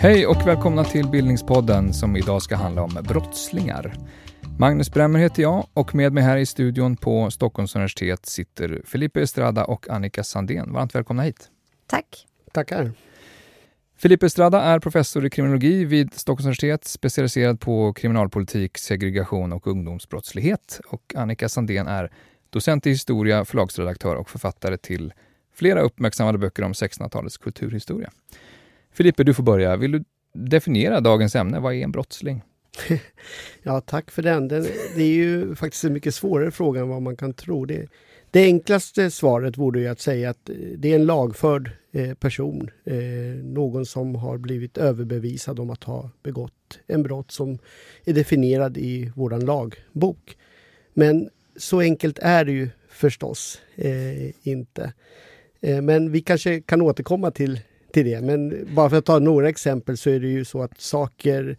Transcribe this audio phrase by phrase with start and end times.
[0.00, 3.94] Hej och välkomna till Bildningspodden som idag ska handla om brottslingar.
[4.58, 9.22] Magnus Bremmer heter jag och med mig här i studion på Stockholms universitet sitter Felipe
[9.22, 10.72] Estrada och Annika Sandén.
[10.72, 11.48] Varmt välkomna hit.
[11.86, 12.26] Tack.
[12.52, 12.92] Tackar.
[14.00, 20.80] Felipe Estrada är professor i kriminologi vid Stockholms universitet, specialiserad på kriminalpolitik, segregation och ungdomsbrottslighet.
[20.88, 22.12] Och Annika Sandén är
[22.50, 25.12] docent i historia, förlagsredaktör och författare till
[25.54, 28.10] flera uppmärksammade böcker om 1600-talets kulturhistoria.
[28.92, 29.76] Filippe, du får börja.
[29.76, 30.04] Vill du
[30.34, 31.60] definiera dagens ämne?
[31.60, 32.42] Vad är en brottsling?
[33.62, 34.48] ja, tack för den.
[34.48, 34.62] den.
[34.96, 37.64] Det är ju faktiskt en mycket svårare fråga än vad man kan tro.
[37.64, 37.88] Det,
[38.30, 42.70] det enklaste svaret vore ju att säga att eh, det är en lagförd eh, person.
[42.84, 42.96] Eh,
[43.44, 47.58] någon som har blivit överbevisad om att ha begått en brott som
[48.04, 50.36] är definierad i vår lagbok.
[50.94, 53.60] Men så enkelt är det ju förstås
[54.42, 54.92] inte.
[55.60, 57.60] Men vi kanske kan återkomma till
[57.92, 58.20] till det.
[58.20, 61.56] Men bara för att ta några exempel så är det ju så att saker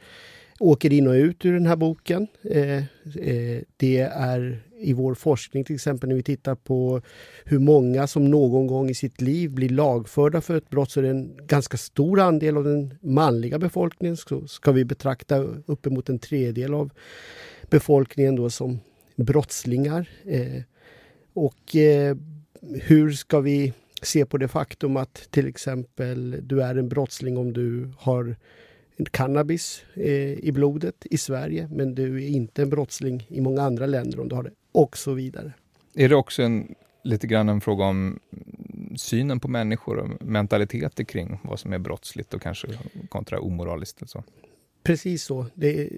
[0.59, 2.27] åker in och ut ur den här boken.
[2.43, 7.01] Eh, eh, det är i vår forskning till exempel när vi tittar på
[7.45, 11.03] hur många som någon gång i sitt liv blir lagförda för ett brott så är
[11.03, 14.17] det en ganska stor andel av den manliga befolkningen.
[14.17, 16.91] Så ska vi betrakta uppemot en tredjedel av
[17.69, 18.79] befolkningen då som
[19.15, 20.09] brottslingar.
[20.25, 20.61] Eh,
[21.33, 21.75] och
[22.61, 27.53] hur ska vi se på det faktum att till exempel du är en brottsling om
[27.53, 28.35] du har
[29.05, 33.85] cannabis eh, i blodet i Sverige men du är inte en brottsling i många andra
[33.85, 35.53] länder om du har det och så vidare.
[35.95, 38.19] Är det också en, lite grann en fråga om
[38.97, 42.67] synen på människor och mentaliteter kring vad som är brottsligt och kanske
[43.09, 44.01] kontra omoraliskt?
[44.01, 44.23] Och så?
[44.83, 45.45] Precis så.
[45.53, 45.89] Det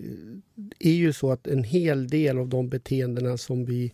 [0.79, 3.93] är ju så att en hel del av de beteendena som vi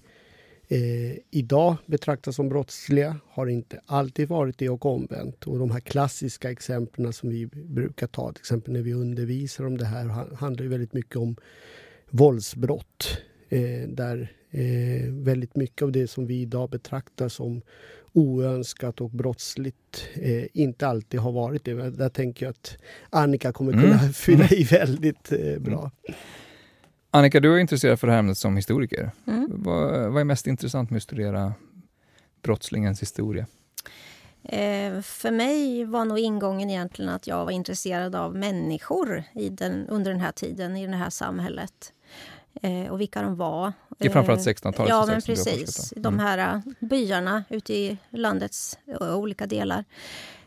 [0.67, 5.47] eh, idag betraktas som brottsliga har inte alltid varit det och omvänt.
[5.47, 9.77] Och de här klassiska exemplen som vi brukar ta, till exempel när vi undervisar om
[9.77, 11.35] det här, handlar ju väldigt mycket om
[12.09, 13.21] våldsbrott.
[13.49, 17.61] Eh, där eh, väldigt mycket av det som vi idag betraktar som
[18.13, 21.89] oönskat och brottsligt eh, inte alltid har varit det.
[21.89, 22.77] Där tänker jag att
[23.09, 24.13] Annika kommer kunna mm.
[24.13, 25.91] fylla i väldigt eh, bra.
[26.07, 26.19] Mm.
[27.11, 29.11] Annika, du är intresserad för det här ämnet som historiker.
[29.27, 29.47] Mm.
[29.53, 31.53] Vad, vad, är mest intressant med att studera
[32.41, 33.45] brottslingens historia?
[34.43, 39.87] Eh, för mig var nog ingången egentligen att jag var intresserad av människor i den,
[39.87, 41.93] under den här tiden, i det här samhället.
[42.61, 43.73] Eh, och vilka de var.
[43.97, 44.89] Det är framförallt 1600-talet?
[44.89, 45.91] Ja, men precis.
[45.91, 46.03] Mm.
[46.03, 49.85] De här eh, byarna ute i landets eh, olika delar.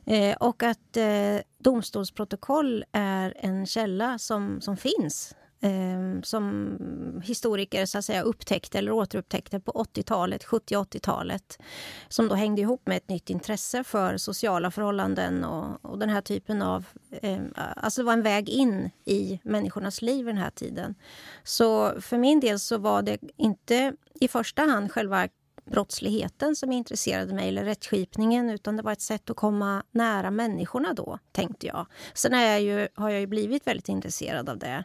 [0.04, 7.98] Eh, och att eh, domstolsprotokoll är en källa som, som finns eh, som historiker så
[7.98, 11.58] att säga, upptäckte eller återupptäckte på 80-talet, 70 80-talet.
[12.08, 16.20] Som då hängde ihop med ett nytt intresse för sociala förhållanden och, och den här
[16.20, 16.84] typen av...
[17.10, 20.94] Eh, alltså det var en väg in i människornas liv i den här tiden.
[21.44, 25.28] Så för min del så var det inte i första hand själva
[25.70, 30.92] brottsligheten som intresserade mig, eller rättskipningen, utan det var ett sätt att komma nära människorna
[30.92, 31.86] då, tänkte jag.
[32.14, 34.84] Sen är jag ju, har jag ju blivit väldigt intresserad av det.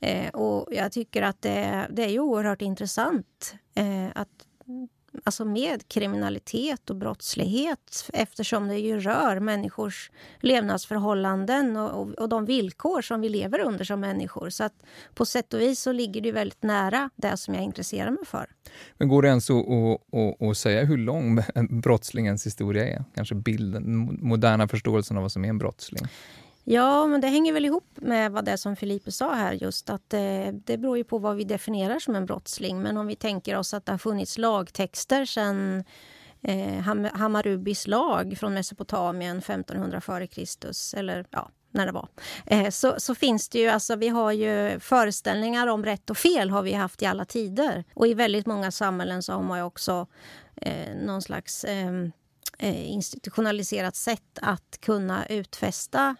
[0.00, 4.28] Eh, och jag tycker att det, det är oerhört intressant eh, att
[5.24, 12.44] alltså med kriminalitet och brottslighet eftersom det ju rör människors levnadsförhållanden och, och, och, de
[12.44, 14.50] villkor som vi lever under som människor.
[14.50, 14.74] Så att
[15.14, 18.46] på sätt och vis så ligger det väldigt nära det som jag intresserar mig för.
[18.98, 23.04] Men går det ens att, att, att säga hur lång brottslingens historia är?
[23.14, 26.08] Kanske bilden, moderna förståelsen av vad som är en brottsling?
[26.70, 30.10] Ja, men det hänger väl ihop med vad det som Filipe sa här just att
[30.10, 32.82] det, det beror ju på vad vi definierar som en brottsling.
[32.82, 35.84] Men om vi tänker oss att det har funnits lagtexter sedan
[36.42, 36.80] eh,
[37.12, 40.98] Hammarbys lag från Mesopotamien 1500 f.Kr.
[40.98, 42.08] eller ja, när det var.
[42.46, 46.50] Eh, så, så finns det ju, alltså vi har ju föreställningar om rätt och fel
[46.50, 47.84] har vi haft i alla tider.
[47.94, 50.06] Och i väldigt många samhällen så har man ju också
[50.56, 52.12] eh, någon slags ehm,
[52.58, 56.16] eh, institutionaliserat sätt att kunna utfästa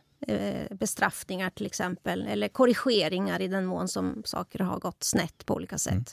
[0.70, 5.78] bestraffningar till exempel eller korrigeringar i den mån som saker har gått snett på olika
[5.78, 5.92] sätt.
[5.92, 6.04] Mm.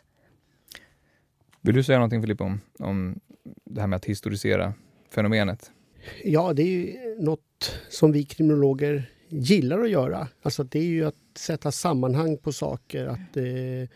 [1.62, 3.20] Vill du säga någonting Filippa om, om
[3.64, 4.74] det här med att historisera
[5.10, 5.72] fenomenet?
[6.24, 10.28] Ja, det är ju något som vi kriminologer gillar att göra.
[10.42, 13.06] Alltså det är ju att sätta sammanhang på saker.
[13.06, 13.90] Att, eh,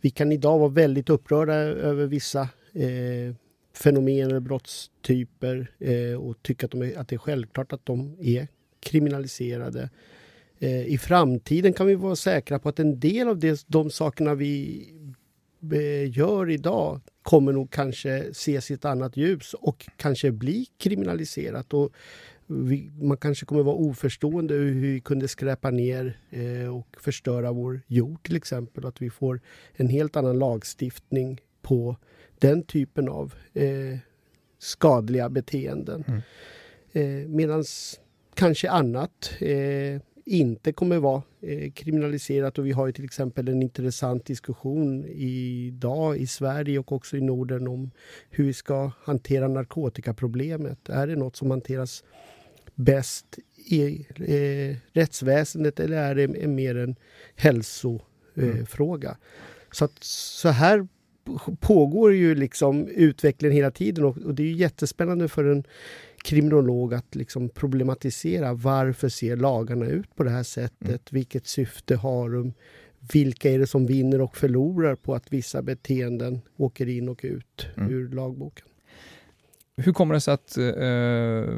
[0.00, 2.40] vi kan idag vara väldigt upprörda över vissa
[2.72, 3.34] eh,
[3.74, 8.16] fenomen eller brottstyper eh, och tycka att, de är, att det är självklart att de
[8.20, 8.48] är
[8.82, 9.90] kriminaliserade.
[10.58, 14.34] Eh, I framtiden kan vi vara säkra på att en del av det, de sakerna
[14.34, 14.84] vi
[15.72, 21.74] eh, gör idag kommer nog kanske ses i ett annat ljus och kanske bli kriminaliserat.
[21.74, 21.92] Och
[22.46, 27.80] vi, man kanske kommer vara oförstående hur vi kunde skräpa ner eh, och förstöra vår
[27.86, 28.86] jord till exempel.
[28.86, 29.40] Att vi får
[29.72, 31.96] en helt annan lagstiftning på
[32.38, 33.98] den typen av eh,
[34.58, 36.04] skadliga beteenden.
[36.08, 36.20] Mm.
[36.92, 37.64] Eh, Medan
[38.42, 42.58] kanske annat eh, inte kommer vara eh, kriminaliserat.
[42.58, 47.20] Och vi har ju till exempel en intressant diskussion idag i Sverige och också i
[47.20, 47.90] Norden om
[48.30, 50.88] hur vi ska hantera narkotikaproblemet.
[50.88, 52.04] Är det något som hanteras
[52.74, 56.96] bäst i eh, rättsväsendet eller är det mer en
[57.36, 59.08] hälsofråga?
[59.08, 59.20] Mm.
[59.72, 60.88] Så, att, så här
[61.60, 65.64] pågår ju liksom utvecklingen hela tiden och, och det är jättespännande för en
[66.22, 70.88] kriminolog att liksom problematisera varför ser lagarna ut på det här sättet?
[70.88, 71.00] Mm.
[71.10, 72.54] Vilket syfte har de?
[73.12, 77.66] Vilka är det som vinner och förlorar på att vissa beteenden åker in och ut
[77.76, 77.90] mm.
[77.90, 78.66] ur lagboken?
[79.76, 80.64] Hur kommer det sig att äh,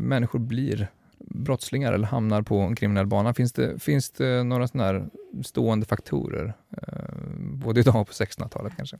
[0.00, 3.34] människor blir brottslingar eller hamnar på en kriminell bana?
[3.34, 5.11] Finns det, finns det några sådana
[5.44, 6.55] stående faktorer?
[6.82, 7.05] Äh,
[7.38, 8.99] både idag och på 1600-talet kanske?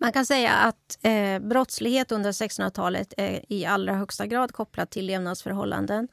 [0.00, 5.06] Man kan säga att eh, brottslighet under 1600-talet är i allra högsta grad kopplat till
[5.06, 6.08] levnadsförhållanden.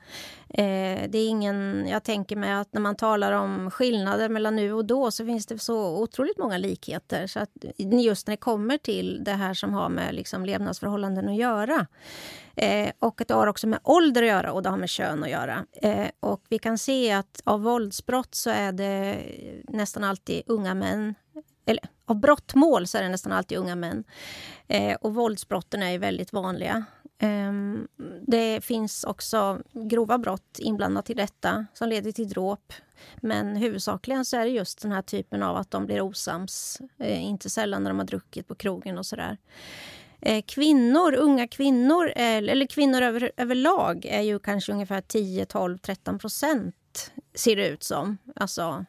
[0.50, 4.74] Eh, det är ingen, jag tänker mig att när man talar om skillnader mellan nu
[4.74, 7.28] och då så finns det så otroligt många likheter.
[7.28, 11.36] Så att just när det kommer till det här som har med liksom levnadsförhållanden att
[11.36, 11.88] göra.
[12.56, 15.30] Eh, och det har också med ålder att göra och det har med kön att
[15.30, 15.66] göra.
[15.82, 19.18] Eh, och vi kan se att av våldsbrott så är det
[19.68, 21.16] nästan alltid unga män
[21.66, 24.04] eller av brottmål så är det nästan alltid unga män.
[24.68, 26.86] Eh, och våldsbrotten är väldigt vanliga.
[27.18, 27.54] Eh,
[28.28, 32.74] det finns också grova brott inblandat i detta som leder till dråp.
[33.16, 36.82] Men huvudsakligen så är det just den här typen av att de blir osams.
[37.00, 39.38] Eh, inte sällan när de har druckit på krogen och sådär.
[40.22, 45.78] Eh, kvinnor, unga kvinnor, eh, eller kvinnor över, överlag är ju kanske ungefär 10, 12,
[45.78, 48.18] 13 procent ser det ut som.
[48.36, 48.86] Alltså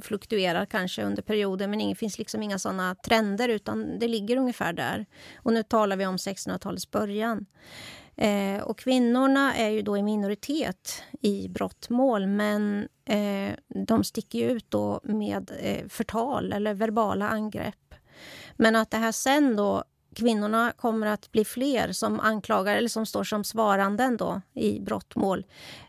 [0.00, 4.72] fluktuerar kanske under perioder men det finns liksom inga såna trender utan det ligger ungefär
[4.72, 5.06] där.
[5.36, 7.46] Och nu talar vi om 1600-talets början.
[8.16, 13.54] Eh, och kvinnorna är ju då i minoritet i brottmål men eh,
[13.86, 17.94] de sticker ut då med eh, förtal eller verbala angrepp.
[18.56, 23.06] Men att det här sen då kvinnorna kommer att bli fler som anklagar eller som
[23.06, 25.46] står som svaranden då i brottmål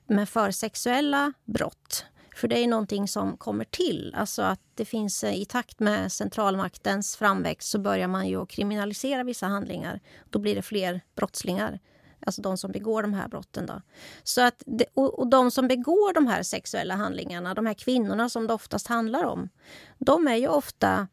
[0.07, 2.05] men för sexuella brott.
[2.35, 4.15] För det är någonting som kommer till.
[4.17, 8.49] Alltså att det finns eh, i takt med centralmaktens framväxt så börjar man ju att
[8.49, 9.99] kriminalisera vissa handlingar.
[10.29, 11.79] Då blir det fler brottslingar.
[12.25, 13.65] Alltså de som begår de här brotten.
[13.65, 13.81] Då.
[14.23, 18.29] Så att det, och, och de som begår de här sexuella handlingarna, de här kvinnorna
[18.29, 19.49] som det oftast handlar om,
[19.97, 21.07] de är ju ofta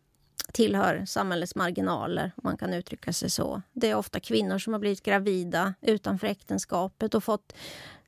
[0.53, 3.63] tillhör samhällets marginaler, om man kan uttrycka sig så.
[3.73, 7.53] Det är ofta kvinnor som har blivit gravida utanför äktenskapet och fått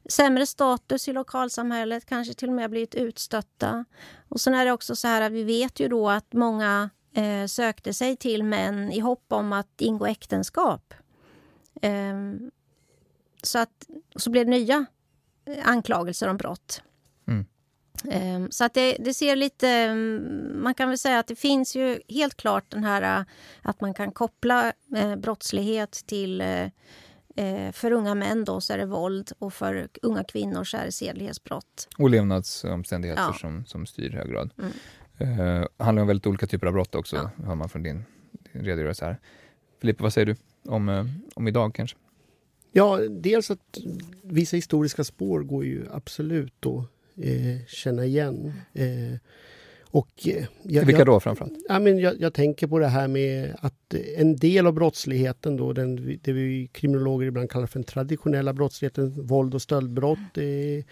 [0.08, 3.84] sämre status i lokalsamhället, kanske till och med blivit utstötta.
[4.28, 7.46] Och sen är det också så här att vi vet ju då att många eh,
[7.46, 10.94] sökte sig till män i hopp om att ingå äktenskap.
[11.82, 12.14] Eh,
[13.42, 13.86] så att
[14.16, 14.86] så blev det nya
[15.44, 16.82] eh, anklagelser om brott.
[17.28, 17.46] Mm.
[18.08, 19.68] Eh, så att det, det, ser lite...
[19.68, 23.24] Mm, man kan väl säga att det finns ju helt klart den här eh,
[23.62, 26.42] att man kan koppla eh, brottslighet till
[27.40, 30.84] Eh, för unga män då så är det våld och för unga kvinnor så är
[30.84, 31.88] det sedlighetsbrott.
[31.98, 33.36] Och levnadsomständigheter ja.
[33.40, 34.50] som, som styr i hög grad.
[34.58, 35.40] Mm.
[35.40, 37.44] Eh, handlar om väldigt olika typer av brott också, ja.
[37.44, 38.04] hör man från din,
[38.52, 39.20] din redogörelse här.
[39.80, 41.04] Filippa, vad säger du om, eh,
[41.34, 41.96] om idag kanske?
[42.72, 43.78] Ja, dels att
[44.22, 46.84] vissa historiska spår går ju absolut att
[47.16, 48.52] eh, känna igen.
[48.72, 49.18] Eh,
[49.90, 51.54] och eh, jag, Vilka då framförallt?
[51.68, 55.72] Ja, men jag, jag, tänker på det här med att en del av brottsligheten, då,
[55.72, 60.84] den, det vi kriminologer ibland kallar för den traditionella brottsligheten, våld och stöldbrott, det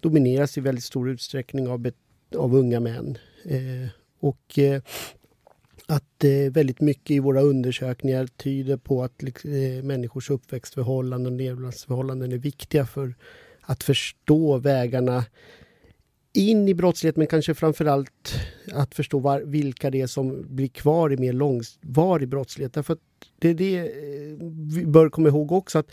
[0.00, 1.90] domineras i väldigt stor utsträckning av,
[2.36, 3.18] av unga män.
[3.44, 3.88] Eh,
[4.20, 4.82] och eh,
[5.86, 12.32] att eh, väldigt mycket i våra undersökningar tyder på att eh, människors uppväxtförhållanden och levnadsförhållanden
[12.32, 13.14] är viktiga för
[13.60, 15.24] att förstå vägarna
[16.34, 18.34] in i brottslighet men kanske framförallt
[18.72, 22.72] att förstå var, vilka det är som blir kvar i mer långvarig brottslighet.
[22.72, 22.96] Därför
[23.38, 23.86] det är det eh,
[24.76, 25.92] vi bör komma ihåg också att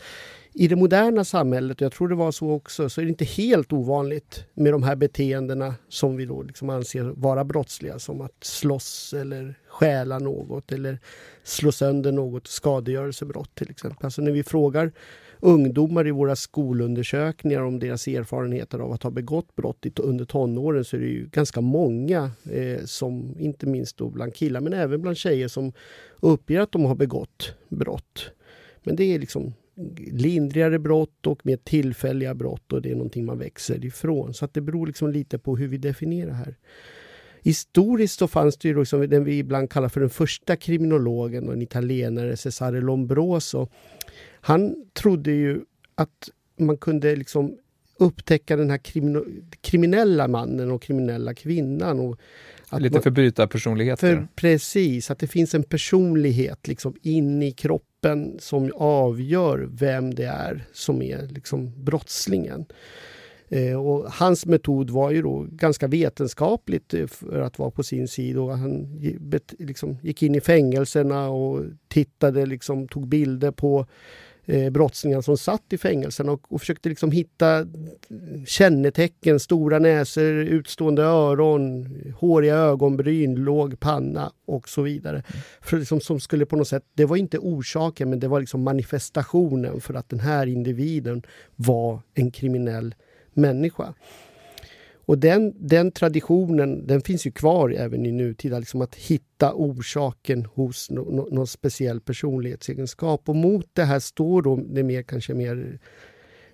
[0.54, 3.24] i det moderna samhället, och jag tror det var så också, så är det inte
[3.24, 7.98] helt ovanligt med de här beteendena som vi då liksom anser vara brottsliga.
[7.98, 10.98] Som att slåss eller stjäla något eller
[11.42, 14.04] slå sönder något, skadegörelsebrott till exempel.
[14.04, 14.92] Alltså när vi frågar
[15.40, 20.96] ungdomar i våra skolundersökningar om deras erfarenheter av att ha begått brott under tonåren så
[20.96, 25.16] är det ju ganska många, eh, som inte minst då bland killar men även bland
[25.16, 25.72] tjejer som
[26.20, 28.30] uppger att de har begått brott.
[28.82, 29.54] Men det är liksom
[30.12, 34.34] lindrigare brott och mer tillfälliga brott och det är någonting man växer ifrån.
[34.34, 36.56] Så att det beror liksom lite på hur vi definierar här.
[37.42, 41.62] Historiskt så fanns det ju liksom den vi ibland kallar för den första kriminologen, en
[41.62, 43.68] italienare, Cesare Lombroso.
[44.40, 45.60] Han trodde ju
[45.94, 47.58] att man kunde liksom
[47.98, 48.80] upptäcka den här
[49.60, 52.00] kriminella mannen och kriminella kvinnan.
[52.00, 52.20] Och
[52.78, 54.16] Lite förbrytarpersonligheter.
[54.16, 57.91] För, precis, att det finns en personlighet liksom in i kroppen
[58.38, 62.66] som avgör vem det är som är liksom brottslingen.
[63.48, 68.08] Eh, och hans metod var ju då ganska vetenskapligt eh, för att vara på sin
[68.08, 68.40] sida.
[68.40, 69.00] Och han
[69.58, 73.86] liksom gick in i fängelserna och tittade, liksom, tog bilder på
[74.46, 77.66] eh, brottslingar som satt i fängelserna och, och försökte liksom hitta
[78.46, 85.16] kännetecken, stora näsor, utstående öron, håriga ögonbryn, låg panna och så vidare.
[85.16, 85.42] Mm.
[85.60, 88.62] För liksom, som skulle på något sätt, det var inte orsaken men det var liksom
[88.62, 91.22] manifestationen för att den här individen
[91.56, 92.94] var en kriminell
[93.32, 93.94] människa.
[95.12, 100.44] Och den, den traditionen den finns ju kvar även i nutid liksom att hitta orsaken
[100.44, 103.28] hos no, no, någon speciell personlighetsegenskap.
[103.28, 105.78] Och mot det här står då det mer, kanske mer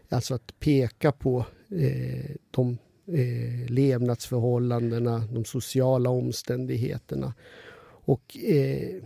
[0.09, 7.35] alltså att peka på eh, de eh, levnadsförhållandena, de sociala omständigheterna.
[7.85, 9.03] Och eh,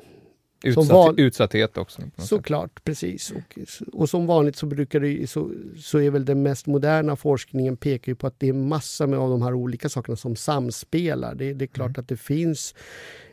[0.64, 1.18] Utsatt, van...
[1.18, 2.02] Utsatthet också.
[2.16, 3.30] Såklart, precis.
[3.30, 3.58] Och,
[3.92, 8.14] och som vanligt så brukar det, så, så är väl den mest moderna forskningen pekar
[8.14, 11.34] på att det är massor med av de här olika sakerna som samspelar.
[11.34, 12.00] Det, det är klart mm.
[12.00, 12.74] att det finns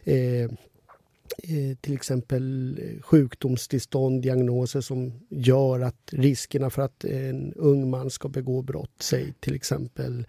[0.03, 0.43] eh,
[1.43, 8.27] eh, till exempel sjukdomstillstånd, diagnoser som gör att riskerna för att en ung man ska
[8.29, 10.25] begå brott, säg till exempel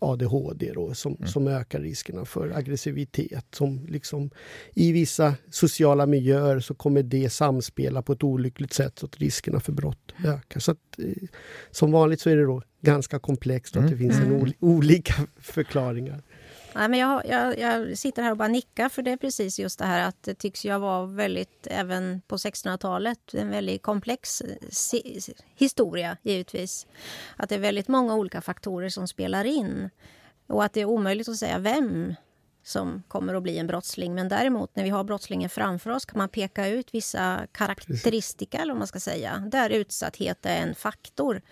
[0.00, 1.28] ADHD då, som, mm.
[1.28, 3.46] som ökar riskerna för aggressivitet.
[3.52, 4.30] Som liksom,
[4.74, 9.60] I vissa sociala miljöer så kommer det samspela på ett olyckligt sätt så att riskerna
[9.60, 10.60] för brott ökar.
[10.60, 11.28] Så att, eh,
[11.70, 14.08] som vanligt så är det då ganska komplext och att det mm.
[14.08, 14.52] finns en mm.
[14.60, 16.22] olika förklaringar.
[16.76, 19.78] Nej, men jag, jag, jag, sitter här och bara nickar för det är precis just
[19.78, 25.34] det här att det tycks ju vara väldigt, även på 1600-talet, en väldigt komplex eh,
[25.54, 26.86] historia givetvis.
[27.36, 29.90] Att det är väldigt många olika faktorer som spelar in
[30.46, 32.14] och att det är omöjligt att säga vem
[32.62, 34.14] som kommer att bli en brottsling.
[34.14, 38.72] Men däremot när vi har brottslingen framför oss kan man peka ut vissa karaktäristika, eller
[38.72, 41.42] vad man ska säga, där utsatthet är en faktor.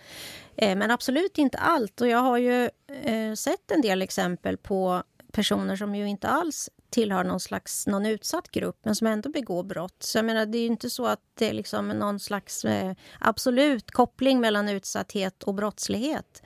[0.55, 2.01] Eh, men absolut inte allt.
[2.01, 5.03] Och jag har ju eh, sett en del exempel på
[5.35, 9.63] personer som ju inte alls tillhör någon slags någon utsatt grupp men som ändå begår
[9.63, 9.95] brott.
[9.99, 12.93] Så jag menar, det är ju inte så att det är liksom någon slags eh,
[13.19, 16.43] absolut koppling mellan utsatthet och brottslighet.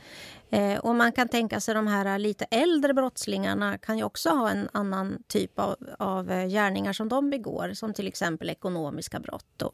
[0.50, 4.50] Eh, och man kan tänka sig de här lite äldre brottslingarna kan ju också ha
[4.50, 9.46] en annan typ av, av eh, gärningar som de begår, som till exempel ekonomiska brott
[9.58, 9.72] Då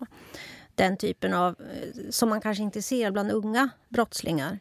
[0.75, 4.59] den typen av eh, som man kanske inte ser bland unga brottslingar.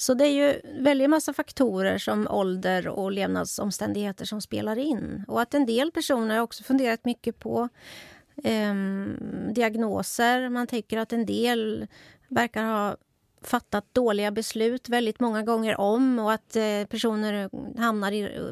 [0.00, 5.24] Så det är ju väldigt massa faktorer som ålder och levnadsomständigheter som spelar in.
[5.28, 7.68] Och att en del personer har också funderat mycket på
[8.44, 8.74] eh,
[9.52, 10.48] diagnoser.
[10.48, 11.86] Man tänker att en del
[12.28, 12.96] verkar ha
[13.42, 18.50] fattat dåliga beslut väldigt många gånger om och att eh, personer hamnar i,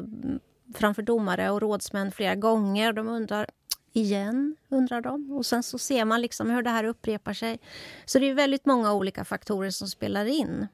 [0.75, 2.93] framför domare och rådsmän flera gånger.
[2.93, 3.49] De undrar
[3.93, 5.31] igen, undrar de.
[5.31, 7.59] Och sen så ser man liksom hur det här upprepar sig.
[8.05, 10.67] Så det är väldigt många olika faktorer som spelar in.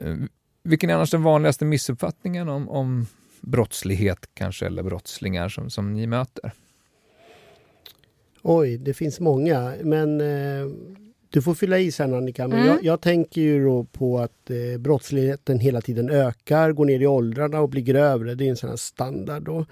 [0.00, 0.16] Eh,
[0.62, 3.06] vilken är annars den vanligaste missuppfattningen om, om
[3.40, 6.52] brottslighet kanske, eller brottslingar som, som ni möter?
[8.42, 9.72] Oj, det finns många.
[9.82, 10.66] Men eh,
[11.30, 12.48] du får fylla i sen Annika.
[12.48, 12.68] Men mm.
[12.68, 17.06] jag, jag, tänker ju då på att eh, brottsligheten hela tiden ökar, går ner i
[17.06, 18.34] åldrarna och blir grövre.
[18.34, 19.42] Det är en sån här standard.
[19.42, 19.66] Då.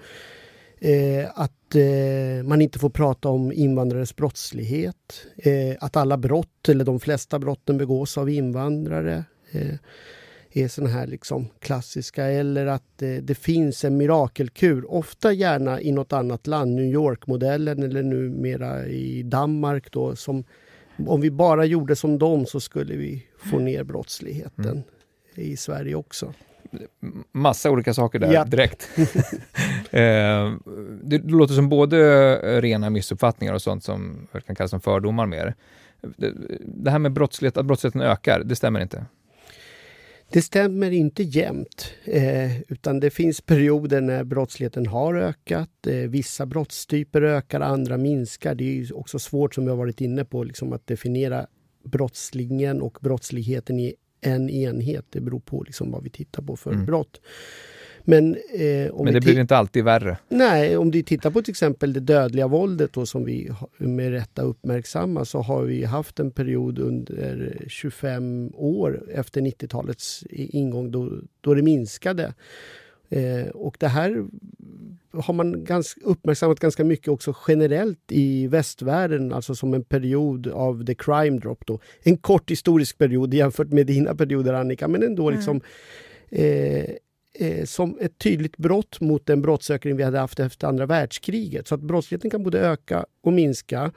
[0.79, 5.25] Eh, att eh, man inte får prata om invandrares brottslighet.
[5.37, 9.23] Eh, att alla brott, eller de flesta brotten begås av invandrare.
[9.53, 9.75] Eh,
[10.53, 12.25] är såna här liksom klassiska.
[12.25, 17.83] Eller att eh, det finns en mirakelkur, ofta gärna i något annat land, New York-modellen
[17.83, 20.43] eller numera i Danmark då, som
[21.07, 24.83] om vi bara gjorde som dem så skulle vi få ner brottsligheten mm.
[25.35, 26.33] i Sverige också.
[27.31, 28.45] Massa olika saker där ja.
[28.45, 28.89] direkt.
[29.91, 30.53] eh,
[31.03, 35.55] det låter som både rena missuppfattningar och sånt som kan kallas som fördomar mer.
[36.17, 39.05] Det, det här med brottslighet, att brottsligheten ökar, det stämmer inte?
[40.33, 45.87] Det stämmer inte jämt, eh, utan det finns perioder när brottsligheten har ökat.
[45.87, 48.55] Eh, vissa brottstyper ökar, andra minskar.
[48.55, 51.47] Det är också svårt, som jag varit inne på, liksom att definiera
[51.83, 55.05] brottslingen och brottsligheten i en enhet.
[55.09, 56.85] Det beror på liksom vad vi tittar på för Mm.
[56.85, 57.21] brott.
[58.05, 60.17] Men, eh, om Men det blir inte alltid värre.
[60.29, 64.41] Nej, om du tittar på till exempel det dödliga våldet då, som vi med rätta
[64.41, 71.11] uppmärksammar så har vi haft en period under 25 år efter 90-talets i- ingång då,
[71.41, 72.33] då det minskade.
[73.09, 74.25] Eh, och det här
[75.13, 80.85] har man ganska, uppmärksammat ganska mycket också generellt i västvärlden, alltså som en period av
[80.85, 81.65] the crime drop.
[81.65, 81.79] Då.
[82.03, 85.35] En kort historisk period jämfört med dina perioder Annika, men ändå Mm.
[85.37, 85.61] liksom
[86.29, 86.85] eh,
[87.39, 91.67] eh, som ett tydligt brott mot den brottsökning vi hade haft efter andra världskriget.
[91.67, 93.91] Så att brottsligheten kan både öka och minska.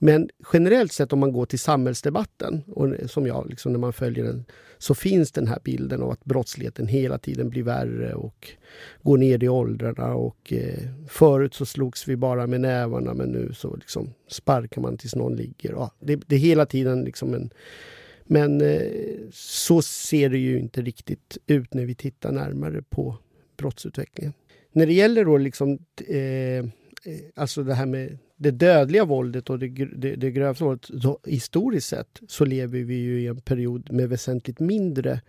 [0.00, 4.24] Men generellt sett om man går till samhällsdebatten, och som jag, liksom när man följer
[4.24, 4.44] den,
[4.78, 8.48] så finns den här bilden av att brottsligheten hela tiden blir värre och
[9.02, 10.14] går ner i åldrarna.
[10.14, 14.96] Och, eh, förut så slogs vi bara med nävarna men nu så liksom sparkar man
[14.96, 15.72] tills någon ligger.
[15.72, 17.50] Ja, det, det är hela tiden liksom en...
[18.32, 18.90] Men eh,
[19.32, 23.16] så ser det ju inte riktigt ut när vi tittar närmare på
[23.56, 24.32] brottsutvecklingen.
[24.72, 26.64] När det gäller då liksom, eh, eh,
[27.34, 31.88] alltså det här med det dödliga våldet och det, det, det grövsta våldet, så historiskt
[31.88, 35.20] sett så lever vi ju i en period med väsentligt mindre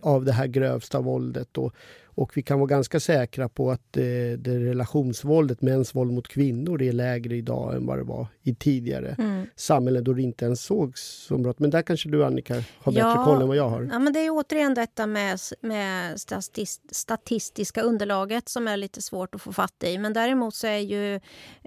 [0.00, 1.58] av det här grövsta våldet.
[1.58, 1.74] Och,
[2.20, 4.02] och vi kan vara ganska säkra på att eh,
[4.38, 9.14] det relationsvåldet, mäns våld mot kvinnor, är lägre idag än vad det var i tidigare
[9.18, 9.46] Mm.
[9.56, 11.58] samhällen då det inte ens sågs som brott.
[11.58, 13.24] Men där kanske du Annika har bättre Ja.
[13.24, 13.88] koll än vad jag har.
[13.92, 19.34] Ja, men det är återigen detta med, med statis- statistiska underlaget som är lite svårt
[19.34, 19.98] att få fatt i.
[19.98, 21.20] Men däremot så är ju,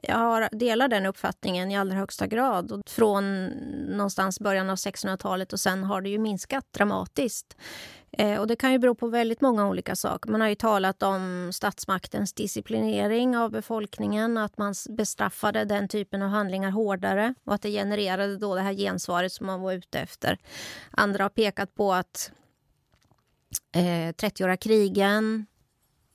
[0.07, 2.71] jag delar den uppfattningen i allra högsta grad.
[2.71, 3.45] Och från
[3.97, 7.57] någonstans början av 1600-talet och sen har det ju minskat dramatiskt.
[8.17, 10.29] Eh, och det kan ju bero på väldigt många olika saker.
[10.29, 16.29] Man har ju talat om statsmaktens disciplinering av befolkningen, att man bestraffade den typen av
[16.29, 20.37] handlingar hårdare och att det genererade då det här gensvaret som man var ute efter.
[20.91, 22.31] Andra har pekat på att
[23.75, 25.45] eh, 30-åriga krigen,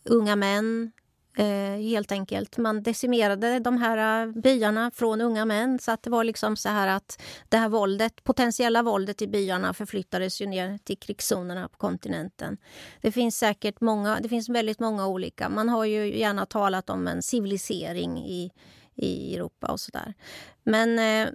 [0.05, 0.93] unga män,
[1.39, 2.59] eh, helt enkelt.
[2.59, 6.69] Man decimerade de här eh, byarna från unga män så att det var liksom så
[6.69, 11.77] här att det här våldet, potentiella våldet i byarna förflyttades ju ner till krigszonerna på
[11.77, 12.57] kontinenten.
[13.01, 15.49] Det finns säkert många, det finns väldigt många olika.
[15.49, 18.51] Man har ju gärna talat om en civilisering i
[18.99, 20.15] i Europa och sådär.
[20.63, 21.29] Men eh,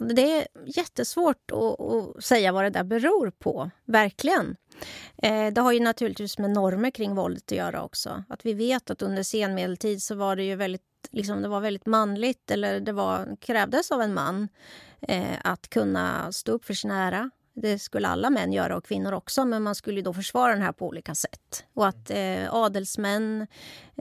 [0.00, 4.56] det är jättesvårt att, att säga vad det där beror på, verkligen.
[5.22, 8.24] Eh, det har ju naturligtvis med normer kring våldet att göra också.
[8.28, 11.86] Att vi vet att under senmedeltid så var det ju väldigt, liksom, det var väldigt
[11.86, 14.48] manligt eller det var, krävdes av en man
[15.00, 17.30] eh, att kunna stå upp för sin ära.
[17.62, 20.72] Det skulle alla män göra och kvinnor också, men man skulle då försvara den här
[20.72, 21.64] på olika sätt.
[21.74, 23.46] Och att eh, adelsmän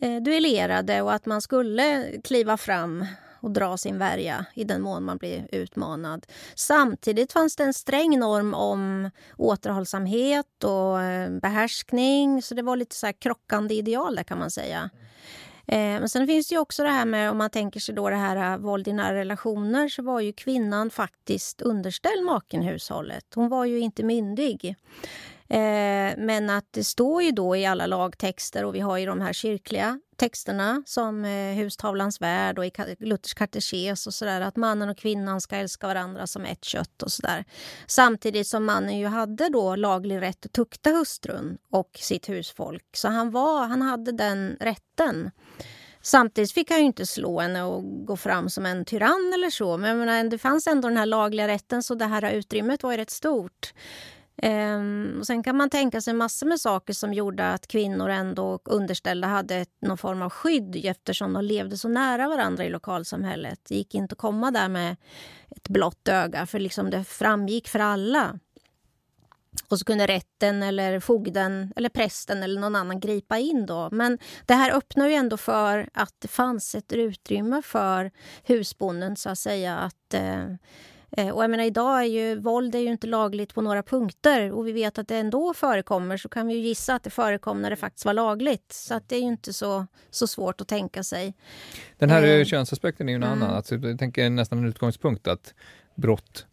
[0.02, 3.06] eh, duellerade och att man skulle kliva fram
[3.42, 6.26] och dra sin värja i den mån man blir utmanad.
[6.56, 12.96] Samtidigt fanns det en sträng norm om återhållsamhet och eh, behärskning, så det var lite
[12.96, 14.90] så här krockande ideal där kan man säga.
[14.94, 15.09] Eh,
[15.72, 18.10] Eh, men sen finns det ju också det här med, om man tänker sig då
[18.10, 22.66] det här eh, våld i nära relationer, så var ju kvinnan faktiskt underställd maken i
[22.66, 23.26] hushållet.
[23.36, 24.76] Hon var ju inte myndig.
[25.48, 29.22] Eh, men att det står ju då i alla lagtexter och vi har ju de
[29.22, 34.90] här kyrkliga texterna som eh, Hustavlans värld och i Luthers katekes och sådär att mannen
[34.90, 37.46] och kvinnan ska älska varandra som ett kött och sådär.
[37.88, 42.86] Samtidigt som mannen ju hade då laglig rätt att tukta hustrun och sitt husfolk.
[42.94, 45.32] Så han, var, han hade den rätten.
[46.02, 49.78] Samtidigt fick han ju inte slå henne och gå fram som en tyrann eller så.
[49.78, 52.98] Men menar, det fanns ändå den här lagliga rätten så det här utrymmet var ju
[52.98, 53.74] rätt stort.
[54.42, 58.48] Ehm, och sen kan man tänka sig massor med saker som gjorde att kvinnor ändå
[58.48, 62.70] och underställda hade ett, någon form av skydd eftersom de levde så nära varandra i
[62.70, 63.60] lokalsamhället.
[63.70, 64.96] Det gick inte att komma där med
[65.50, 68.40] ett blått öga för liksom det framgick för alla.
[69.68, 73.90] Och så kunde rätten eller fogden eller prästen eller någon annan gripa in då.
[73.92, 78.12] Men det här öppnar ju ändå för att det fanns ett utrymme för
[78.44, 80.46] husbonden så att säga att Eh,
[81.12, 84.68] och jag menar, idag är ju våld är ju inte lagligt på några punkter och
[84.68, 87.70] vi vet att det ändå förekommer så kan vi ju gissa att det förekom när
[87.70, 88.72] det faktiskt var lagligt.
[88.72, 91.34] Så att det är ju inte så, så svårt att tänka sig.
[91.98, 93.42] Den här Eh, eh, könsaspekten är ju en mm.
[93.42, 93.56] annan.
[93.56, 95.54] Alltså, jag tänker nästan en utgångspunkt att
[95.96, 96.46] brott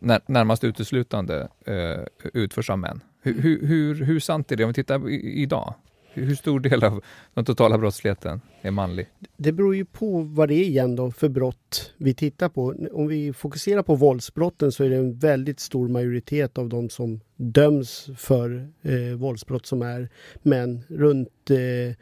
[0.00, 3.00] när, närmast uteslutande eh, utförs av män.
[3.22, 5.74] Hur, hur, hur, hur sant är det om vi tittar i, idag?
[6.12, 9.06] Hur, stor del av den totala brottsligheten är manlig?
[9.36, 12.74] Det beror ju på vad det är igen då för brott vi tittar på.
[12.92, 17.20] Om vi fokuserar på våldsbrotten så är det en väldigt stor majoritet av de som
[17.36, 20.08] döms för eh, våldsbrott som är
[20.42, 20.80] män.
[20.88, 21.96] Runt eh,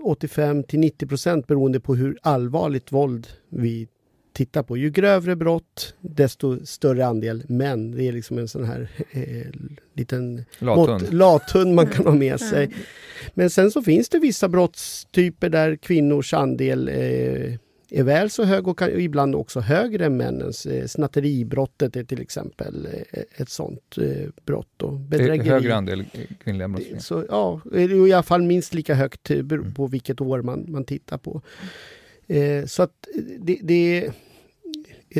[0.00, 3.88] 85 till 90 procent beroende på hur allvarligt våld vi
[4.38, 4.76] titta på.
[4.76, 7.90] Ju grövre brott, desto större andel män.
[7.90, 9.46] Det är liksom en sån här eh,
[9.94, 10.44] liten
[11.10, 11.74] lathund.
[11.74, 12.74] Man kan ha med sig.
[13.34, 17.54] Men sen så finns det vissa brottstyper där kvinnors andel eh,
[17.90, 20.66] är väl så hög och, kan, och ibland också högre än männens.
[20.66, 24.72] Eh, snatteribrottet är till exempel eh, ett sånt eh, brott.
[24.76, 24.90] Då.
[24.90, 25.48] Bedrägeri.
[25.48, 26.04] Högre andel
[26.44, 27.00] kvinnliga brottslingar?
[27.00, 30.84] Så, ja, i alla fall minst lika högt eh, beroende på vilket år man, man
[30.84, 31.42] tittar på.
[32.26, 34.12] Eh, så att det, det är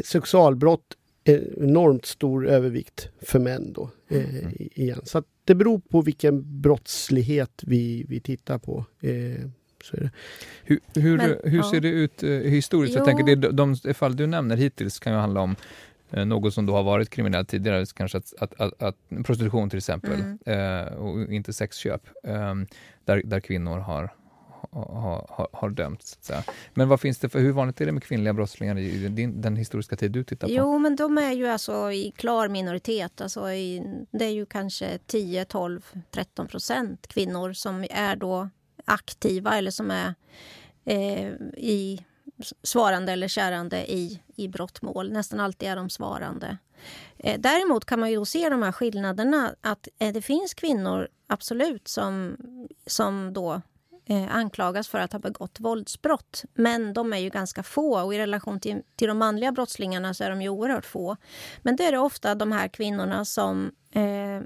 [0.05, 3.91] sexualbrott enormt stor övervikt för män då.
[4.09, 4.53] Eh, mm.
[4.59, 5.01] igen.
[5.05, 8.85] Så det beror på vilken brottslighet vi, vi tittar på.
[9.01, 9.11] Eh,
[10.63, 11.71] hur, hur, Men, hur ja.
[11.71, 12.95] ser det ut eh, historiskt?
[12.95, 12.99] Jo.
[12.99, 15.57] Jag tänker det, de, de fall du nämner hittills kan ju handla om
[16.11, 19.77] eh, något som då har varit kriminellt tidigare, kanske att, att, att, att prostitution till
[19.77, 20.87] exempel, mm.
[20.87, 22.55] eh, och inte sexköp, eh,
[23.05, 24.11] där, där kvinnor har,
[24.71, 26.31] har, har, har dömts.
[26.75, 29.57] Men vad finns det för, hur vanligt är det med kvinnliga brottslingar i din, den
[29.57, 30.55] historiska tid du tittar på?
[30.55, 33.21] Jo, men de är ju alltså i klar minoritet.
[33.21, 38.49] Alltså i, det är ju kanske 10, 12, 13 procent kvinnor som är då
[38.85, 40.15] aktiva eller som är
[40.85, 42.05] eh, i
[42.63, 45.13] svarande eller kärande i, i brottmål.
[45.13, 46.59] Nästan alltid är de svarande.
[47.19, 51.89] Eh, däremot kan man ju se de här skillnaderna att eh, det finns kvinnor absolut
[51.89, 52.37] som,
[52.87, 53.63] som då
[54.11, 56.45] Eh, anklagas för att ha begått våldsbrott.
[56.55, 60.25] Men de är ju ganska få och i relation till, till de manliga brottslingarna så
[60.25, 61.17] är de ju oerhört få.
[61.63, 64.41] Men det är det ofta de här kvinnorna som, eh,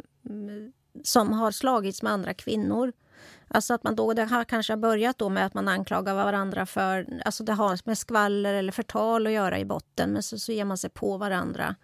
[1.05, 2.93] som har slagits med andra kvinnor
[3.55, 7.21] Alltså att man då, det har kanske börjat då med att man anklagar varandra för...
[7.25, 10.65] Alltså det har med skvaller eller förtal att göra i botten, men så, så ger
[10.65, 11.75] man sig på varandra.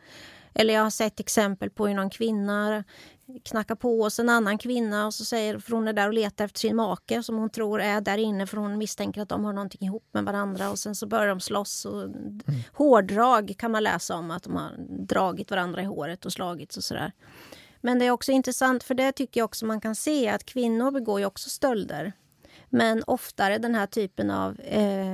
[0.54, 2.84] Eller jag har sett exempel på hur någon kvinna
[3.44, 6.44] knackar på hos en annan kvinna och så säger för hon är där och letar
[6.44, 9.52] efter sin make som hon tror är där inne för hon misstänker att de har
[9.52, 12.40] någonting ihop med varandra och sen så börjar de slåss och mm.
[12.72, 14.70] hårdrag kan man läsa om att de har
[15.06, 17.12] dragit varandra i håret och slagits och sådär.
[17.80, 20.90] Men det är också intressant, för det tycker jag också man kan se att kvinnor
[20.90, 22.12] begår ju också stölder.
[22.68, 25.12] Men oftare den här typen av eh,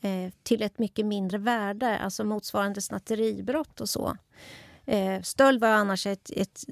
[0.00, 4.16] eh, till ett mycket mindre värde, alltså motsvarande snatteribrott och så.
[4.86, 6.64] Eh, stöld var annars ett, ett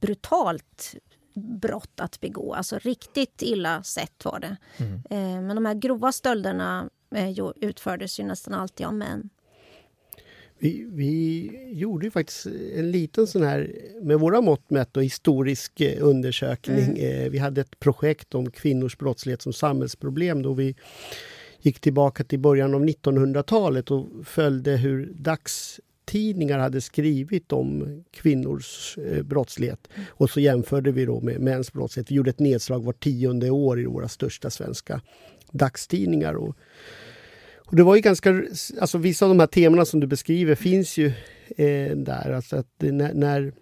[0.00, 0.94] brutalt
[1.34, 2.54] brott att begå.
[2.54, 4.56] Alltså riktigt illa sett var det.
[4.76, 4.94] Mm.
[4.94, 9.30] Eh, men de här grova stölderna eh, utfördes ju nästan alltid av män.
[10.58, 12.46] Vi, vi, gjorde ju faktiskt
[12.76, 16.78] en liten sån här, med våra mått mätt, historisk eh, undersökning.
[16.78, 17.24] Mm.
[17.24, 20.74] Eh, vi hade ett projekt om kvinnors brottslighet som samhällsproblem då vi
[21.60, 25.12] gick tillbaka till början av 1900-talet och följde hur
[26.04, 29.88] tidningar hade skrivit om kvinnors eh, brottslighet.
[30.08, 32.10] Och så jämförde vi då med mäns brottslighet.
[32.10, 35.00] Vi gjorde ett nedslag var tionde år i våra största svenska
[35.52, 36.34] dagstidningar.
[36.34, 36.56] Och
[37.72, 38.42] och det var ju ganska,
[38.80, 41.06] alltså vissa av de här temana som du beskriver finns ju
[41.56, 42.32] eh, där.
[42.32, 43.52] Alltså att när, när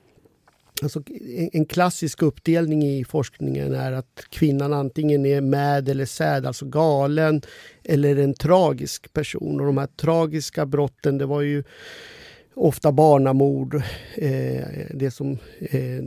[0.83, 1.03] alltså
[1.37, 6.67] en, en, klassisk uppdelning i forskningen är att kvinnan antingen är med eller säd, alltså
[6.67, 7.43] galen,
[7.85, 9.61] eller en tragisk person.
[9.61, 11.65] Och de här tragiska brotten, det var ju
[12.55, 13.75] ofta barnamord.
[14.15, 14.63] Eh,
[14.95, 16.05] det som eh,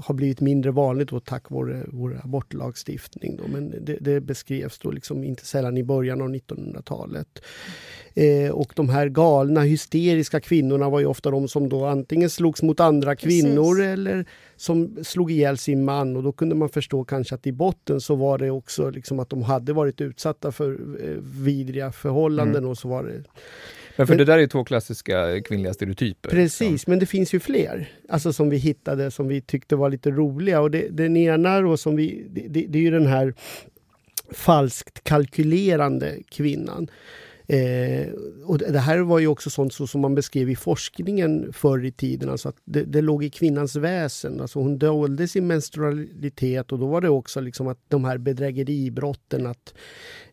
[0.00, 3.36] har blivit mindre vanligt då, tack vare vår abortlagstiftning.
[3.36, 3.48] Då.
[3.48, 7.42] Men det, det, beskrevs då liksom inte sällan i början av 1900-talet.
[8.14, 12.62] Eh, och de här galna, hysteriska kvinnorna var ju ofta de som då antingen slogs
[12.62, 13.92] mot andra kvinnor Precis.
[13.92, 14.24] eller
[14.56, 16.16] som slog ihjäl sin man.
[16.16, 19.30] Och då kunde man förstå kanske att i botten så var det också liksom att
[19.30, 20.78] de hade varit utsatta för
[21.42, 22.70] vidriga förhållanden mm.
[22.70, 23.24] och så var det
[23.96, 26.30] men för men, det där är två klassiska kvinnliga stereotyper.
[26.30, 26.90] Precis, så.
[26.90, 27.92] men det finns ju fler.
[28.08, 30.60] Alltså som vi hittade som vi tyckte var lite roliga.
[30.60, 33.34] Och det, den ena då som vi, det, det är ju den här
[34.32, 36.90] falskt kalkylerande kvinnan.
[37.50, 38.12] Eh,
[38.44, 41.92] och det här var ju också sånt så som man beskrev i forskningen förr i
[41.92, 42.30] tiden.
[42.30, 44.40] Alltså att det, det låg i kvinnans väsen.
[44.40, 49.46] Alltså hon dolde sin menstrualitet och då var det också liksom att de här bedrägeribrotten,
[49.46, 49.74] att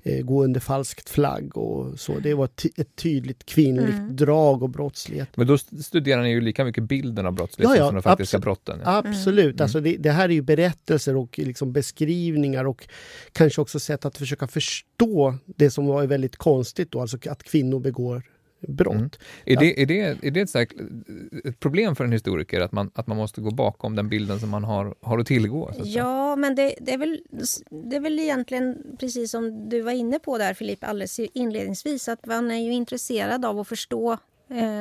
[0.03, 2.19] eh, gå under falskt flagg och så.
[2.19, 4.15] Det var ett tydligt kvinnligt mm.
[4.15, 5.29] drag och brottslighet.
[5.37, 8.39] Men då studerar ni ju lika mycket bilden av brottsligheten ja, ja, som de faktiska
[8.39, 8.79] brotten.
[8.83, 8.97] Ja.
[8.97, 9.55] Absolut.
[9.55, 9.63] Mm.
[9.63, 12.87] Alltså det, det, här är ju berättelser och liksom beskrivningar och
[13.31, 17.79] kanske också sätt att försöka förstå det som var väldigt konstigt då, alltså att kvinnor
[17.79, 18.23] begår
[18.67, 18.95] brott.
[18.95, 19.09] Mm.
[19.45, 20.67] Är, det, är, det, är det ett, här,
[21.47, 24.49] ett problem för en historiker att man, att man måste gå bakom den bilden som
[24.49, 25.71] man har, har att tillgå?
[25.75, 27.21] Så att ja, men det, det, är väl,
[27.69, 32.25] det är väl egentligen precis som du var inne på där Filip alldeles inledningsvis att
[32.25, 34.17] man är ju intresserad av att förstå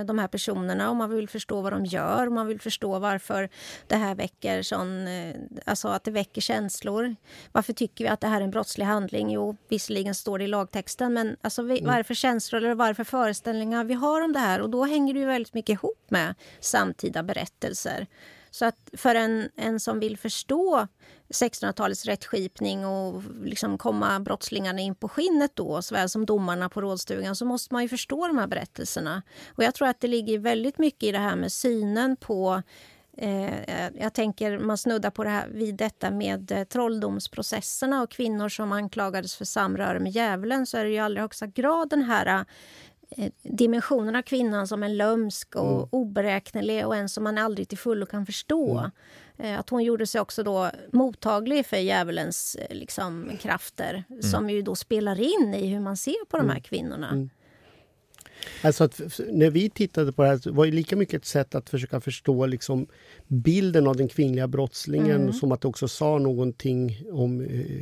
[0.07, 2.29] de här personerna och man vill förstå vad de gör.
[2.29, 3.49] Man vill förstå varför
[3.87, 7.17] det här väcker sån, eh, alltså att det väcker känslor.
[7.53, 9.31] Varför tycker vi att det här är en brottslig handling?
[9.31, 11.85] Jo, visserligen står det i lagtexten, men alltså, mm.
[11.85, 14.61] varför känslor eller varför föreställningar vi har om det här?
[14.61, 18.07] Och då hänger det ju väldigt mycket ihop med samtida berättelser.
[18.51, 20.89] Så att för en, en som vill förstå
[21.29, 27.37] 1600-talets rättskipning och liksom komma brottslingarna in på skinnet då, såväl som domarna på rådstugan,
[27.37, 29.23] så måste man ju förstå de här berättelserna.
[29.49, 32.63] Och jag tror att det ligger väldigt mycket i det här med synen på
[33.19, 38.49] Eh, jag tänker, man snuddar på det här, vid detta med eh, trolldomsprocesserna och kvinnor
[38.49, 42.03] som anklagades för samröre med djävulen så är det ju i allra högsta grad den
[42.03, 42.45] här
[43.11, 45.89] Eh, dimensionen av kvinnan som en lömsk och mm.
[45.91, 48.79] oberäknelig och en som man aldrig till fullo kan förstå.
[48.79, 48.91] Mm.
[49.39, 54.23] Eh, att hon gjorde sig också då mottaglig för djävulens eh, liksom, krafter mm.
[54.23, 56.63] som ju då spelar in i hur man ser på de här mm.
[56.63, 57.09] kvinnorna.
[57.09, 57.31] Mm.
[58.63, 61.71] Alltså att, när vi tittade på det här var det lika mycket ett sätt att
[61.71, 62.87] försöka förstå liksom
[63.27, 65.33] bilden av den kvinnliga brottslingen mm.
[65.33, 67.41] som att det också sa någonting om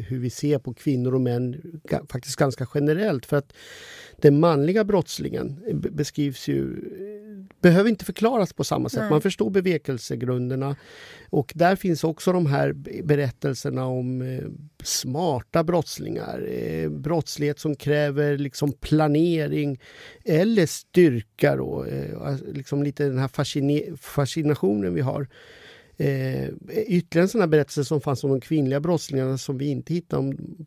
[0.08, 3.26] hur vi ser på kvinnor och män faktiskt ganska generellt.
[3.26, 3.52] För att
[4.16, 6.76] den manliga brottslingen beskrivs ju
[7.61, 9.00] behöver inte förklaras på samma sätt.
[9.00, 9.11] Nej.
[9.11, 10.76] Man förstår bevekelsegrunderna.
[11.30, 14.44] Och där finns också de här berättelserna om eh,
[14.83, 16.48] smarta brottslingar.
[16.50, 19.80] Eh, brottslighet som kräver liksom planering
[20.24, 21.57] eller styrka.
[21.57, 23.30] Då, eh, liksom lite den här
[23.96, 25.28] fascinationen vi har.
[25.96, 26.48] Eh,
[26.87, 30.20] ytterligare en sån här berättelse som fanns om de kvinnliga brottslingarna som vi inte hittade
[30.22, 30.59] om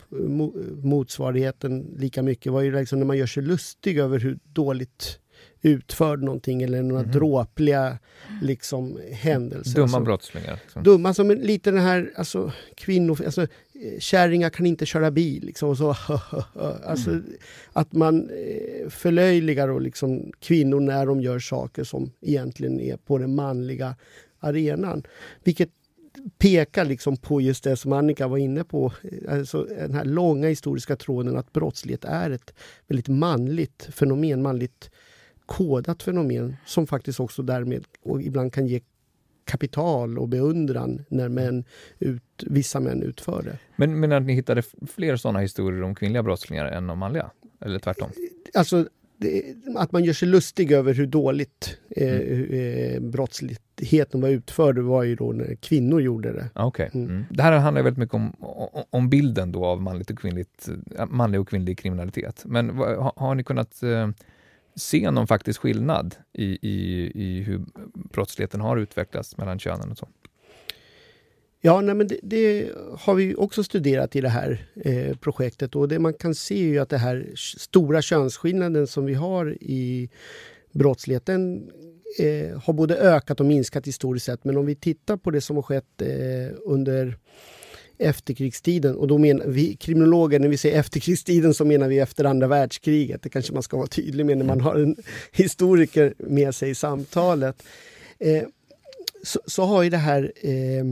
[0.84, 5.20] motsvarigheten lika mycket var ju liksom när man gör sig lustig över hur dåligt
[5.68, 7.12] utförd någonting eller några mm.
[7.12, 7.98] dråpliga
[8.42, 9.76] liksom, händelser.
[9.76, 10.60] Dumma alltså, brottslingar.
[10.64, 10.84] Liksom.
[10.84, 13.48] Dumma en, lite den här, alltså kvinnor, alltså
[14.00, 15.46] kärringar kan inte köra bil.
[15.46, 15.90] Liksom, och så,
[16.86, 17.26] alltså, mm.
[17.74, 23.18] Att man eh, förlöjligar och liksom, kvinnor när de gör saker som egentligen är på
[23.18, 23.96] den manliga
[24.40, 25.04] arenan.
[25.44, 25.70] Vilket
[26.38, 28.94] pekar liksom på just det som Annika var inne på.
[29.30, 32.54] Alltså den här långa historiska tråden att brottslighet är ett
[32.88, 34.90] väldigt manligt fenomen, manligt
[35.48, 38.82] kodat fenomen som faktiskt också därmed och ibland kan ge
[39.46, 41.64] kapital och beundran när män
[42.00, 43.58] ut, vissa män utför det.
[43.76, 47.32] Men, men att ni hittade fler sådana historier om kvinnliga brottslingar än om manliga?
[47.62, 48.10] Eller tvärtom?
[48.54, 52.96] Alltså, det, att man gör sig lustig över hur dåligt eh, mm.
[52.96, 56.62] eh, brottsligheten var utförd var ju då när kvinnor gjorde det.
[56.62, 56.90] Okay.
[56.94, 57.10] Mm.
[57.10, 57.26] Mm.
[57.30, 58.34] Det här handlar väldigt mycket om,
[58.90, 60.70] om bilden då av manligt och kvinnligt,
[61.10, 62.44] manlig och kvinnlig kriminalitet.
[62.46, 64.10] Men har, har ni kunnat eh,
[64.78, 67.62] se någon faktisk skillnad i, i, i hur
[67.94, 70.08] brottsligheten har utvecklats mellan könen och så?
[71.62, 75.88] Ja, nej, men det, det, har vi också studerat i det här eh, projektet och
[75.88, 80.10] det man kan se är ju att den här stora könsskillnaden som vi har i
[80.72, 81.70] brottsligheten
[82.20, 84.44] eh, har både ökat och minskat historiskt sett.
[84.44, 87.18] Men om vi tittar på det som har skett eh, under
[87.98, 88.96] efterkrigstiden.
[88.96, 93.24] Och då menar vi kriminologer, när vi säger efterkrigstiden så menar vi efter andra världskriget.
[93.24, 94.96] Det kanske man ska vara tydlig med när man har en
[95.32, 97.64] historiker med sig i samtalet.
[98.20, 98.44] Eh,
[99.24, 100.86] så, så, har ju det här eh,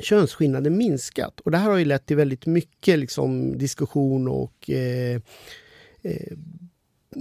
[0.00, 1.40] könsskillnaden minskat.
[1.40, 5.20] Och det här har ju lett till väldigt mycket liksom, diskussion och eh,
[6.02, 6.32] eh,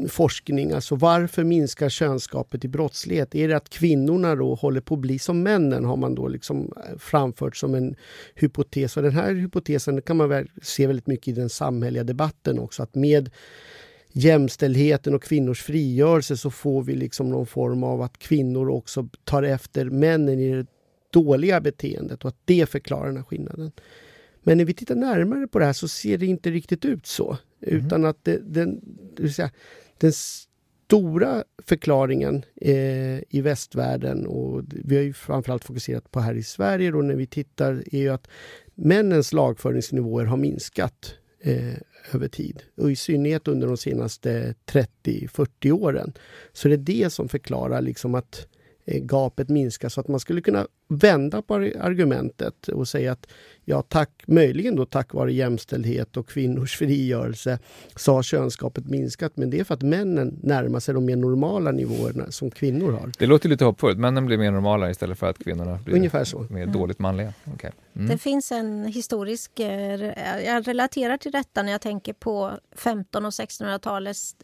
[0.10, 0.72] forskning.
[0.72, 3.36] Alltså varför minskar könskapet i brottslighet?
[3.36, 5.86] Är det att kvinnorna då håller på att bli som männen?
[5.86, 7.96] Har man då liksom eh, framfört som en
[8.36, 8.98] hypotes.
[8.98, 12.84] Och den här hypotesen kan man väl se väldigt mycket i den samhälleliga debatten också.
[12.84, 13.30] Att med
[14.12, 19.44] jämställdheten och kvinnors frigörelse så får vi liksom någon form av att kvinnor också tar
[19.44, 20.66] efter männen i det
[21.14, 23.72] dåliga beteendet och att det förklarar den här skillnaden.
[24.44, 27.38] Men när vi tittar närmare på det här så ser det inte riktigt ut så.
[27.62, 27.86] Mm.
[27.86, 28.82] Utan att det, den,
[29.16, 29.52] det vill säga,
[29.98, 36.44] den stora förklaringen eh, i västvärlden och vi har ju framförallt fokuserat på här i
[36.44, 38.28] Sverige då när vi tittar är ju att
[38.76, 41.74] männens lagföringsnivåer har minskat eh,
[42.14, 46.14] över tid och i synnerhet under de senaste 30-40 åren.
[46.54, 50.42] Så det är det som förklarar liksom att eh, gapet minskar så att man skulle
[50.42, 53.28] kunna vända på argumentet och säga att
[53.66, 57.60] ja, tack, möjligen då tack vare jämställdhet och kvinnors frigörelse
[57.96, 59.38] så har könskapet minskat.
[59.38, 63.12] Men det är för att männen närmar sig de mer normala nivåerna som kvinnor har.
[63.20, 64.00] Det låter lite hoppfullt.
[64.00, 66.40] Männen blir mer normala istället för att kvinnorna blir Ungefär så.
[66.50, 66.72] mer mm.
[66.72, 67.34] dåligt manliga.
[67.54, 67.72] Okay.
[67.96, 68.08] Mm.
[68.08, 69.60] Det finns en historisk...
[69.60, 69.68] Eh,
[70.46, 74.36] jag relaterar till detta när jag tänker på 15 och 1600-talets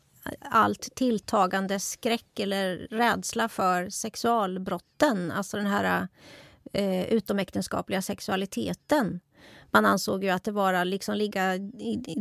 [0.42, 5.32] allt tilltagande skräck eller rädsla för sexualbrotten.
[5.32, 6.08] Alltså den här
[6.74, 9.20] eh, utomäktenskapliga sexualiteten
[9.72, 11.58] man ansåg ju att det var liksom ligga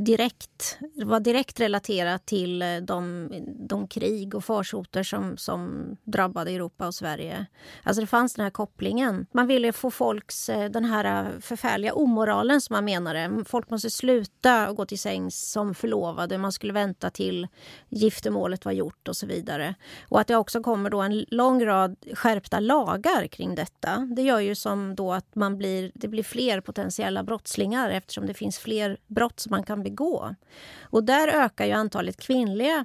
[0.07, 3.29] direkt, var direkt relaterat till eh, de,
[3.69, 7.47] de krig och farsoter som, som drabbade Europa och Sverige.
[7.83, 9.27] Alltså det fanns den här kopplingen.
[9.33, 13.45] Man ville få folks, eh, den här eh, förfärliga omoralen som man menade.
[13.47, 16.39] Folk måste sluta gå till sängs som förlovade.
[16.39, 17.49] Man skulle vänta till
[17.89, 19.75] giftermålet var gjort och så vidare.
[20.09, 23.97] Och att det också kommer då en lång rad skärpta lagar kring detta.
[24.17, 28.27] Det gör ju som då att man blir, det blir fler potentiella brott brottslingar eftersom
[28.27, 30.35] det finns fler brott som man kan begå.
[30.83, 32.85] Och där ökar ju antalet kvinnliga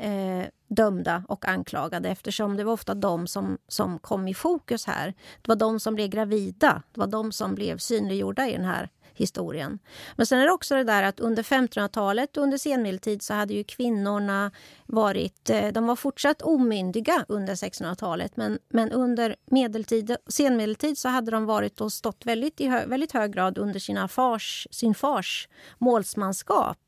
[0.00, 5.14] eh, dömda och anklagade eftersom det var ofta de som, som kom i fokus här.
[5.42, 8.88] Det var de som blev gravida, det var de som blev synliggjorda i den här
[9.18, 9.78] historien.
[10.16, 13.54] Men sen är det också det där att under 1500-talet och under senmedeltid så hade
[13.54, 14.50] ju kvinnorna
[14.86, 21.30] varit, eh, de var fortsatt omyndiga under 1600-talet men, men under medeltid, senmedeltid så hade
[21.30, 25.48] de varit och stått väldigt, i hö, väldigt hög grad under sina fars, sin fars
[25.78, 26.78] målsmanskap.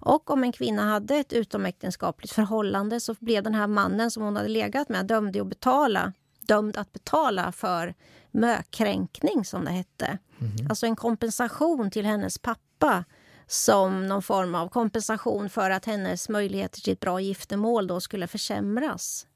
[0.00, 4.36] Och om en kvinna hade ett utomäktenskapligt förhållande så blev den här mannen som hon
[4.36, 6.12] hade legat med dömd att betala,
[6.48, 7.94] dömd att betala för
[8.30, 10.18] mökränkning som det hette.
[10.40, 10.66] Mm.
[10.68, 13.04] Alltså en kompensation till hennes pappa
[13.46, 18.26] som någon form av kompensation för att hennes möjligheter till ett bra giftermål då skulle
[18.26, 19.26] försämras.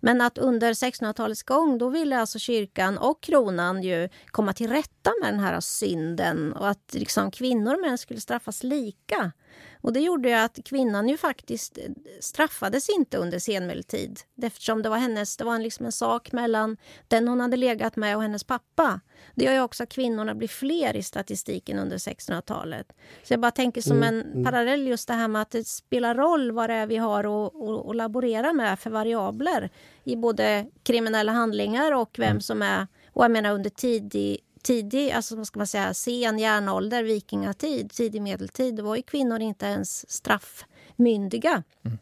[0.00, 5.12] Men att under 1600-talets gång då ville alltså kyrkan och kronan ju komma till rätta
[5.22, 9.32] med den här synden och att liksom kvinnor och män skulle straffas lika.
[9.80, 11.84] Och det gjorde ju att kvinnan ju faktiskt eh,
[12.20, 16.76] straffades inte under senmedeltid eftersom det var hennes, det var liksom en sak mellan
[17.08, 19.00] den hon hade legat med och hennes pappa.
[19.34, 22.92] Det gör ju också att kvinnorna blir fler i statistiken under 1600-talet.
[23.22, 24.44] Så jag bara tänker som mm, en mm.
[24.44, 27.54] parallell just det här med att det spelar roll vad det är vi har att,
[27.54, 29.70] att, att laborera med för variabler
[30.04, 32.40] i både kriminella handlingar och vem mm.
[32.40, 37.02] som är, och jag menar under tidig tidig, alltså vad ska man säga, sen järnålder,
[37.02, 41.62] vikingatid, tidig medeltid, då var ju kvinnor inte ens straffmyndiga.
[41.84, 41.98] Mm.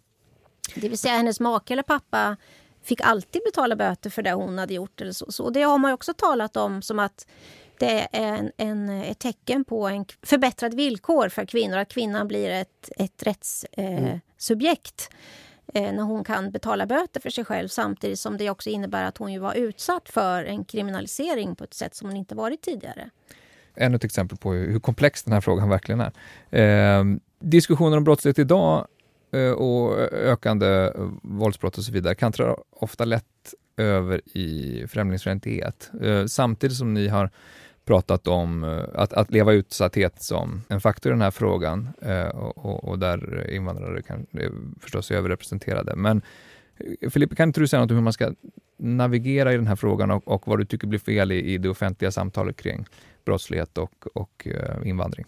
[0.74, 2.36] Det vill säga hennes make eller pappa
[2.82, 5.00] fick alltid betala böter för det hon hade gjort.
[5.00, 5.32] Eller så.
[5.32, 7.26] så det har man också talat om som att
[7.78, 12.50] det är en, en, ett tecken på en förbättrad villkor för kvinnor, att kvinnan blir
[12.50, 15.08] ett, ett rättssubjekt.
[15.10, 15.18] Eh, eh,
[15.74, 19.18] Eh, när hon kan betala böter för sig själv samtidigt som det också innebär att
[19.18, 23.10] hon ju var utsatt för en kriminalisering på ett sätt som hon inte varit tidigare.
[23.74, 26.12] Ännu ett exempel på hur komplex den här frågan verkligen är.
[26.98, 27.04] Eh,
[27.38, 28.86] diskussioner om brottslighet idag
[29.32, 33.24] eh, och ökande våldsbrott och så vidare kantrar ofta lätt
[33.76, 35.90] över i främlingsfientlighet.
[36.02, 37.30] Eh, samtidigt som ni har
[37.86, 42.26] pratat om eh, att, att leva utsatthet som en faktor i den här frågan eh,
[42.26, 45.96] och, och, och, där invandrare kan, eh, förstås är överrepresenterade.
[45.96, 46.22] Men
[47.10, 48.32] Filippe, kan inte du säga något om hur man ska
[48.76, 51.68] navigera i den här frågan och, och vad du tycker blir fel i, i det
[51.68, 52.86] offentliga samtalet kring
[53.24, 54.48] brottslighet och, och
[54.84, 55.26] invandring?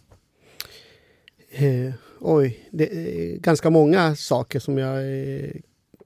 [1.51, 5.03] Eh, oj, det är ganska många saker som jag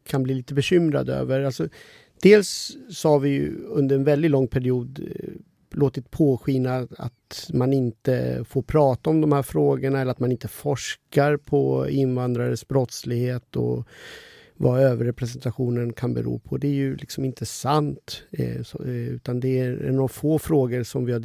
[0.05, 1.41] kan bli lite bekymrad över.
[1.41, 1.69] Alltså,
[2.23, 5.01] dels så har vi ju under en väldigt lång period
[5.75, 10.49] låtit påskina att man inte får prata om de här frågorna eller att man inte
[10.49, 13.87] forskar på invandrares brottslighet och
[14.63, 16.57] vad överrepresentationen kan bero på.
[16.57, 18.23] Det är ju liksom inte sant.
[18.31, 21.23] Eh, så, eh, utan det är några få frågor som vi har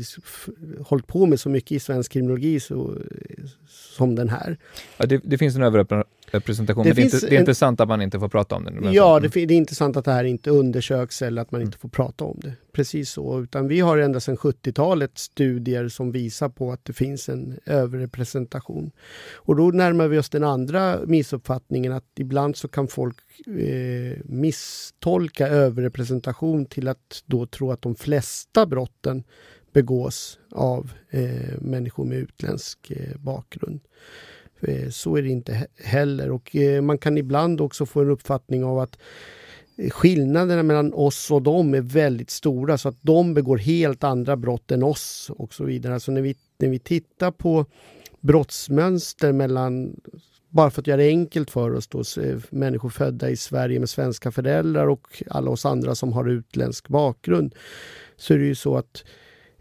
[0.83, 4.57] hållit på med så mycket i svensk kriminologi så, eh, som den här.
[4.97, 5.63] Ja, det, det finns en
[6.27, 8.55] överrepresentation, det men det är, inte, det är inte sant att man inte får prata
[8.55, 8.93] om den?
[8.93, 11.77] Ja, det, det, är inte sant att det här inte undersöks eller att man inte
[11.77, 12.53] får prata om det.
[12.71, 13.41] Precis så.
[13.41, 18.91] Utan vi har ända sedan 70-talet studier som visar på att det finns en överrepresentation.
[19.35, 25.47] Och då närmar vi oss den andra missuppfattningen att ibland så kan folk eh, misstolka
[25.47, 29.23] överrepresentation till att då tro att de flesta brotten
[29.73, 33.79] begås av eh, människor med utländsk eh, bakgrund.
[34.61, 38.63] Eh, så är det inte heller och eh, man kan ibland också få en uppfattning
[38.63, 38.97] av att
[39.77, 44.37] eh, skillnaderna mellan oss och dem är väldigt stora så att de begår helt andra
[44.37, 45.93] brott än oss och så vidare.
[45.93, 47.65] Alltså när vi, när vi tittar på
[48.19, 49.95] brottsmönster mellan
[50.49, 52.03] bara för att göra det enkelt för oss, då,
[52.49, 57.55] människor födda i Sverige med svenska föräldrar och alla oss andra som har utländsk bakgrund,
[58.17, 59.03] så är det ju så att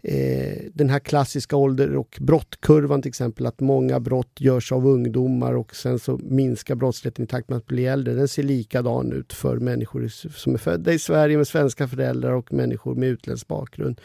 [0.07, 5.53] eh, den här klassiska ålder och brottkurvan till exempel, att många brott görs av ungdomar
[5.53, 8.13] och sen så minskar brottsligheten i takt med att bli äldre.
[8.13, 12.53] Den ser likadan ut för människor som är födda i Sverige med svenska föräldrar och
[12.53, 14.01] människor med utländsk bakgrund.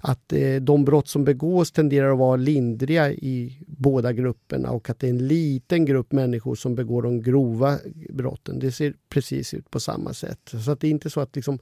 [0.00, 4.98] Att eh, de brott som begås tenderar att vara lindriga i båda grupperna och att
[4.98, 7.78] det är en liten grupp människor som begår de grova
[8.10, 8.58] brotten.
[8.58, 10.54] Det ser precis ut på samma sätt.
[10.64, 11.58] Så att det är inte så att, liksom,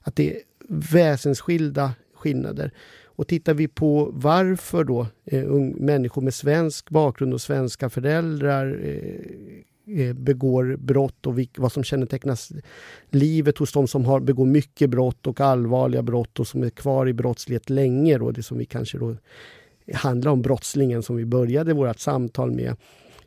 [0.00, 2.72] att det är väsensskilda skillnader.
[3.18, 5.44] Och tittar vi på varför då eh,
[5.76, 12.52] människor med svensk bakgrund och svenska föräldrar eh, eh begår brott och vad som kännetecknas
[13.10, 17.08] livet hos de som har begår mycket brott och allvarliga brott och som är kvar
[17.08, 18.18] i brottslighet länge.
[18.18, 19.16] Då, det som vi kanske då
[19.94, 22.76] handlar om brottslingen som vi började vårt samtal med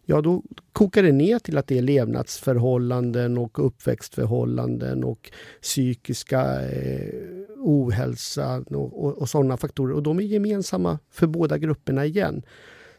[0.05, 5.31] ja då kokar det ner till att det är levnadsförhållanden och uppväxtförhållanden och
[5.61, 9.95] psykiska eh, ohälsa och, och, och sådana faktorer.
[9.95, 12.43] Och de är gemensamma för båda grupperna igen.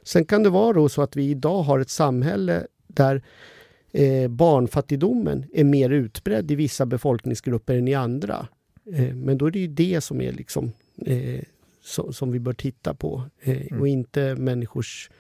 [0.03, 3.23] Sen kan det vara så att vi idag har ett samhälle där
[3.93, 8.49] eh, barnfattigdomen är mer utbredd i vissa befolkningsgrupper än i andra.
[8.93, 10.73] Eh, men då är det ju det som är liksom
[11.07, 11.43] eh,
[11.83, 13.81] so, som vi bör titta på eh, mm.
[13.81, 15.11] och inte människors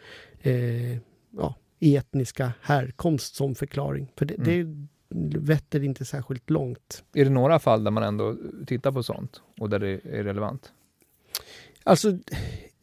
[0.40, 0.96] eh,
[1.36, 4.12] ja, etniska härkomst som förklaring.
[4.16, 4.46] För det, mm.
[4.46, 4.88] det
[5.38, 7.04] vetter inte särskilt långt.
[7.14, 8.36] Är det några fall där man ändå
[8.66, 10.72] tittar på sånt och där det är relevant?
[11.84, 12.08] Alltså,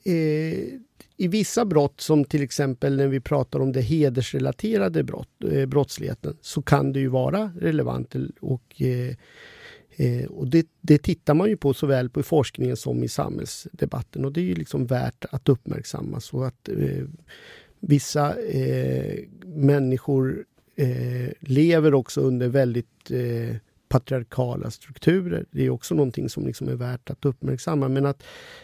[0.04, 0.80] eh,
[1.18, 6.38] i vissa brott som till exempel när vi pratar om det hedersrelaterade brott, eh, brottsligheten
[6.42, 9.16] så kan det ju vara relevant och eh,
[9.96, 14.34] eh, och det, det, tittar man ju på såväl på forskningen som i samhällsdebatten och
[14.34, 16.20] det är ju liksom värt att uppmärksamma.
[16.20, 17.06] Så att eh,
[17.80, 20.46] vissa eh, människor
[20.80, 23.56] eh, lever också under väldigt eh,
[23.90, 25.46] patriarkala strukturer.
[25.52, 27.88] Det är också någonting som liksom är värt att uppmärksamma.
[27.88, 28.24] Men att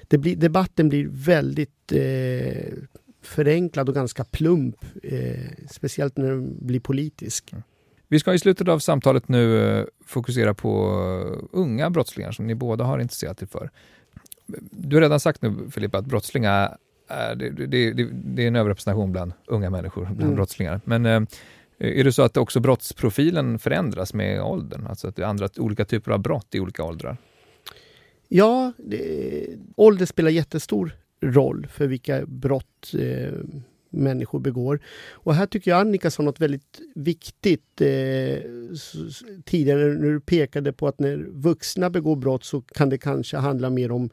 [0.10, 2.74] blir, debatten blir väldigt eh,
[3.22, 4.86] förenklad och ganska plump.
[5.04, 5.36] Eh,
[5.72, 7.54] speciellt när den blir politisk.
[8.08, 10.90] Vi ska i slutet av samtalet nu eh, fokusera på
[11.52, 13.70] unga brottslingar som ni båda har intresserat er för.
[14.72, 16.78] Du har redan sagt nu Filippa att brottslingar
[17.10, 20.36] Äh, det, det, det, det, är en överrepresentation bland unga människor, bland mm.
[20.36, 20.82] brottslingar.
[20.84, 21.22] Men eh,
[21.78, 24.88] är det så att också brottsprofilen förändras med åldern?
[24.88, 27.18] Alltså att det är andra, olika typer av brott i olika åldrar?
[28.28, 33.34] Ja, det, ålder spelar jättestor roll för vilka brott eh,
[33.96, 34.80] människor begår.
[35.12, 37.88] Och här tycker jag Annika sa något väldigt viktigt eh,
[39.46, 43.70] tidigare när du pekade på att när vuxna begår brott så kan det kanske handla
[43.70, 44.10] mer om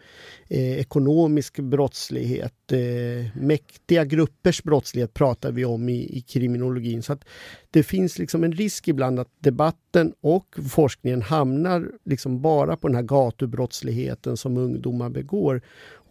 [0.49, 2.73] eh, ekonomisk brottslighet.
[2.73, 7.03] Eh, mäktiga gruppers brottslighet pratar vi om i, i kriminologin.
[7.03, 7.25] Så att
[7.71, 12.95] det finns liksom en risk ibland att debatten och forskningen hamnar liksom bara på den
[12.95, 15.63] här gatubrottsligheten som ungdomar begår.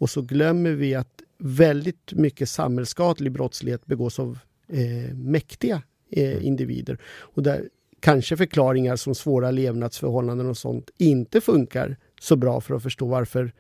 [0.02, 5.82] Och så glömmer vi att väldigt mycket samhällsskadlig brottslighet begås av eh, mäktiga
[6.12, 6.44] eh, mm.
[6.44, 6.98] individer.
[7.06, 7.70] Och där
[8.00, 13.52] kanske förklaringar som svåra levnadsförhållanden och sånt inte funkar så bra för att förstå varför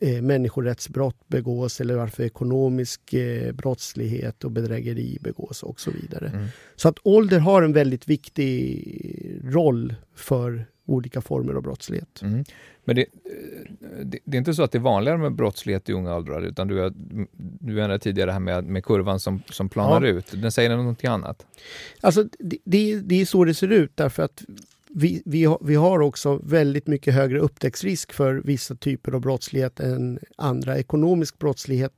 [0.00, 6.28] eh, människorättsbrott begås eller varför ekonomisk eh, brottslighet och bedrägeri begås och så vidare.
[6.28, 6.46] Mm.
[6.76, 12.22] Så att ålder har en väldigt viktig roll för olika former av brottslighet.
[12.22, 12.44] Mm.
[12.84, 13.06] Men det,
[14.04, 16.68] det, det, är inte så att det är vanligare med brottslighet i unga åldrar, utan
[16.68, 16.92] du,
[17.36, 20.12] du nämnde tidigare här med, med kurvan som, som planar ja.
[20.12, 20.42] ut.
[20.42, 21.46] Den säger någonting annat?
[22.00, 24.44] Alltså, det, det, det är så det ser ut därför att
[24.88, 29.80] vi, vi, har, vi har också väldigt mycket högre upptäcktsrisk för vissa typer av brottslighet
[29.80, 30.78] än andra.
[30.78, 31.92] Ekonomisk brottslighet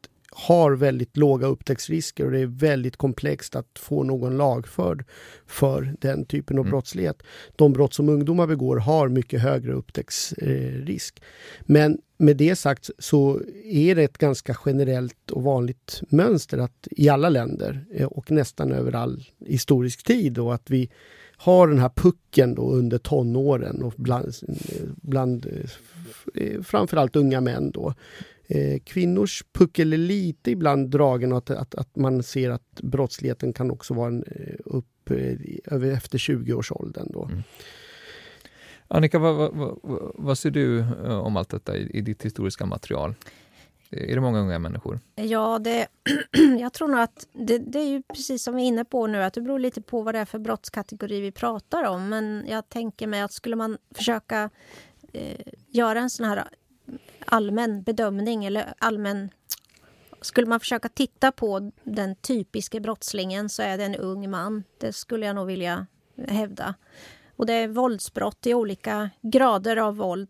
[0.46, 5.04] har väldigt låga upptäcktsrisker och det är väldigt komplext att få någon lagförd
[5.46, 6.70] för den typen av mm.
[6.70, 7.22] brottslighet.
[7.56, 11.22] De brott som ungdomar begår har mycket högre upptäcktsrisk.
[11.60, 17.08] Men med det sagt så är det ett ganska generellt och vanligt mönster att i
[17.08, 20.90] alla länder eh, och nästan över all historisk tid då att vi
[21.36, 24.34] har den här pucken då under tonåren och bland,
[24.86, 25.46] bland
[26.34, 27.94] eh, framförallt unga män då
[28.50, 33.70] Eh, kvinnors puckel är lite ibland dragen att, att, att man ser att brottsligheten kan
[33.70, 37.08] också vara en, eh, upp eh, över efter 20-årsåldern.
[37.12, 37.24] Då.
[37.24, 37.42] Mm.
[38.88, 39.78] Annika, vad, vad,
[40.14, 43.14] vad, ser du om allt detta i, i ditt historiska material?
[43.90, 45.00] Är det många unga människor?
[45.14, 45.86] Ja, det,
[46.60, 49.22] jag tror nog att det, det, är ju precis som vi är inne på nu,
[49.22, 52.08] att det beror lite på vad det är för brottskategori vi pratar om.
[52.08, 54.50] Men jag tänker mig att skulle man försöka
[55.12, 56.44] eh, göra en sån här
[57.26, 59.30] allmän bedömning eller allmän...
[60.20, 64.64] Skulle man försöka titta på den typiska brottslingen så är det en ung man.
[64.78, 65.86] Det skulle jag nog vilja
[66.28, 66.74] hävda.
[67.36, 70.28] Och det är våldsbrott i olika grader av våld.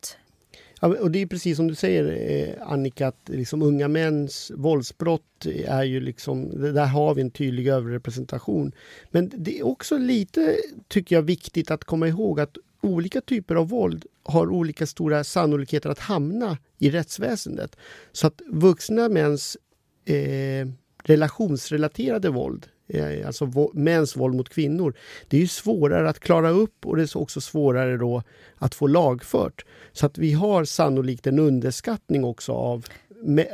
[0.80, 5.46] Ja, och det är precis som du säger eh, Annika, att liksom unga mäns våldsbrott
[5.66, 8.72] är ju liksom, där har vi en tydlig överrepresentation.
[9.11, 10.56] Men det är också lite,
[10.88, 15.91] tycker jag, viktigt att komma ihåg att olika typer av våld har olika stora sannolikheter
[15.91, 17.76] att hamna i rättsväsendet.
[18.12, 19.57] Så att vuxna mäns
[20.05, 20.68] eh,
[21.05, 24.95] relationsrelaterade våld, eh, alltså mäns våld mot kvinnor,
[25.29, 28.22] det är svårare att klara upp och det är också svårare då
[28.57, 29.64] att få lagfört.
[29.93, 32.87] Så att vi har sannolikt en underskattning också av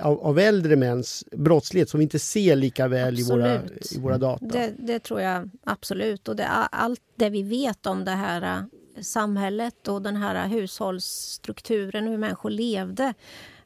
[0.03, 3.61] av, av, äldre mäns brottslighet som vi inte ser lika väl i våra,
[3.91, 4.45] i våra data.
[4.47, 6.29] Det, det, tror jag absolut.
[6.29, 8.65] Och det, allt det vi vet om det här
[9.03, 13.15] samhället och den här hushållsstrukturen, hur människor levde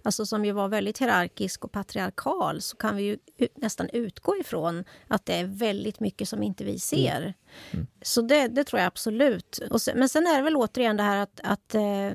[0.03, 3.19] alltså som ju var väldigt hierarkisk och patriarkal så kan vi ju
[3.55, 6.79] nästan utgå ifrån att det är väldigt mycket som inte vi mm.
[6.79, 7.21] ser.
[7.21, 7.35] Mm.
[7.71, 7.87] Mm.
[8.03, 9.61] Så det, det, tror jag absolut.
[9.81, 12.11] Sen, men sen är det väl återigen det här att, att eh,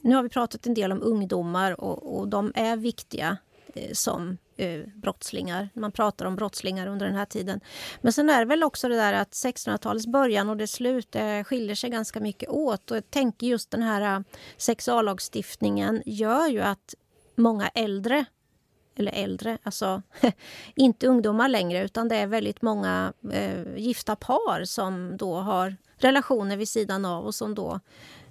[0.00, 3.36] nu har vi pratat en del om ungdomar och, och de är viktiga
[3.74, 5.68] eh, som eh, brottslingar.
[5.74, 7.60] Man pratar om brottslingar under den här tiden.
[8.00, 11.42] Men sen är det väl också det där att 1600-talets början och dess slut eh,
[11.44, 12.90] skiljer sig ganska mycket åt.
[12.90, 14.20] Och jag tänker just den här eh,
[14.56, 16.94] sexuallagstiftningen gör ju att
[17.36, 18.24] många äldre
[18.96, 20.02] eller äldre, alltså
[20.74, 26.56] inte ungdomar längre utan det är väldigt många eh, gifta par som då har relationer
[26.56, 27.80] vid sidan av och som då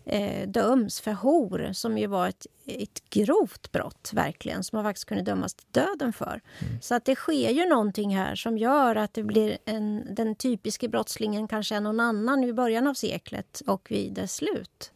[0.05, 5.05] eh, döms för hor som ju var ett, ett grovt brott verkligen som man faktiskt
[5.05, 6.41] kunde dömas till döden för.
[6.59, 6.81] Mm.
[6.81, 10.87] Så att det sker ju någonting här som gör att det blir en, den typiska
[10.87, 14.91] brottslingen kanske är någon annan i början av seklet och vid dess slut.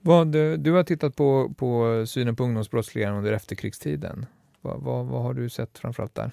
[0.00, 0.28] Vad,
[0.58, 4.26] du har tittat på, på synen på ungdomsbrottslingar under efterkrigstiden.
[4.60, 6.30] Vad, vad, vad har du sett framförallt där?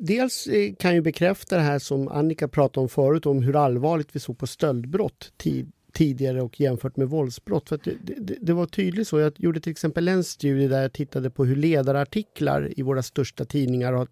[0.00, 4.08] Dels eh, kan jag bekräfta det här som Annika pratade om förut om hur allvarligt
[4.12, 7.68] vi såg på stöldbrott tid, tidigare och jämfört med våldsbrott.
[7.68, 9.20] För det, det, det, var tydligt så.
[9.20, 13.44] Jag gjorde till exempel en studie där jag tittade på hur ledarartiklar i våra största
[13.44, 14.08] tidningar har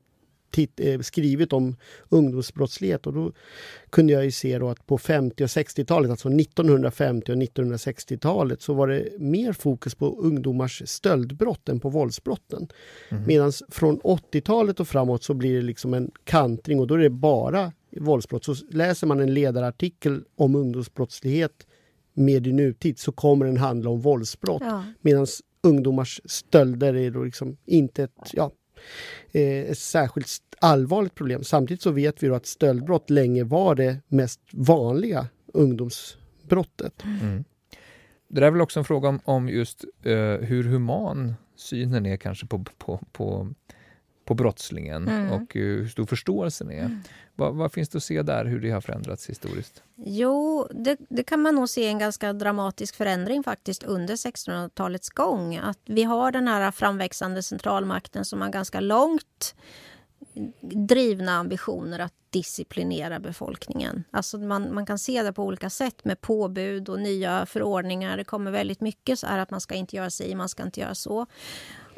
[0.58, 1.76] Eh, skrivit om
[2.08, 3.32] ungdomsbrottslighet och då
[3.90, 8.74] kunde jag ju se då att på 50 och 60-talet, alltså 1950 och 1960-talet så
[8.74, 12.68] var det mer fokus på ungdomars stöldbrott än på våldsbrotten.
[13.08, 13.24] Mm.
[13.26, 17.10] Medan från 80-talet och framåt så blir det liksom en kantring och då är det
[17.10, 18.44] bara våldsbrott.
[18.44, 21.66] Så läser man en ledarartikel om ungdomsbrottslighet
[22.14, 24.62] med i nutid så kommer den handla om våldsbrott.
[24.64, 24.84] Ja.
[25.00, 25.26] Medan
[25.62, 28.50] ungdomars stölder är då liksom inte ett, ja,
[29.32, 30.28] Eh, ett särskilt
[30.60, 31.44] allvarligt problem.
[31.44, 37.04] Samtidigt så vet vi att stöldbrott länge var det mest vanliga ungdomsbrottet.
[37.04, 37.44] Mm.
[38.28, 42.16] Det där är väl också en fråga om, om just eh, hur human synen är
[42.16, 43.54] kanske på, på, på,
[44.32, 45.32] på brottslingen mm.
[45.32, 46.78] och uh, hur stor förståelsen är.
[46.78, 47.00] Mm.
[47.34, 49.82] Vad, vad, finns det att se där, hur det har förändrats historiskt?
[49.96, 55.56] Jo, det, det, kan man nog se en ganska dramatisk förändring faktiskt under 1600-talets gång.
[55.56, 59.54] Att vi har den här framväxande centralmakten som har ganska långt
[60.60, 64.04] drivna ambitioner att disciplinera befolkningen.
[64.10, 68.16] Alltså man, man kan se det på olika sätt med påbud och nya förordningar.
[68.16, 70.80] Det kommer väldigt mycket så här att man ska inte göra si, man ska inte
[70.80, 71.26] göra så.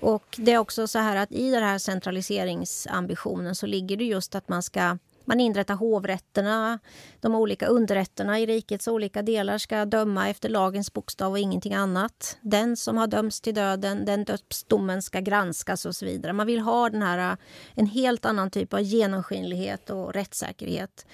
[0.04, 4.34] Och det är också så här att i den här centraliseringsambitionen så ligger det just
[4.34, 6.78] att man ska man inrättar hovrätterna.
[7.20, 12.38] De olika underrätterna i rikets olika delar ska döma efter lagens bokstav och ingenting annat.
[12.40, 16.32] Den som har dömts till döden, den dödsdomen ska granskas och så vidare.
[16.32, 17.36] Man vill ha den här,
[17.74, 21.06] en helt annan typ av genomskinlighet och rättssäkerhet.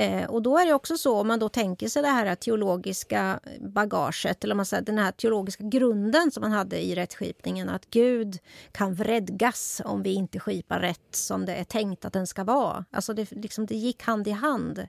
[0.00, 2.34] Eh, och då är det också så, om man då tänker sig det här eh,
[2.34, 7.90] teologiska bagaget, eller man säger, den här teologiska grunden som man hade i rättskipningen, att
[7.90, 8.38] Gud
[8.72, 12.84] kan vredgas om vi inte skipar rätt som det är tänkt att den ska vara.
[12.90, 14.86] Alltså det, liksom, det gick hand i hand.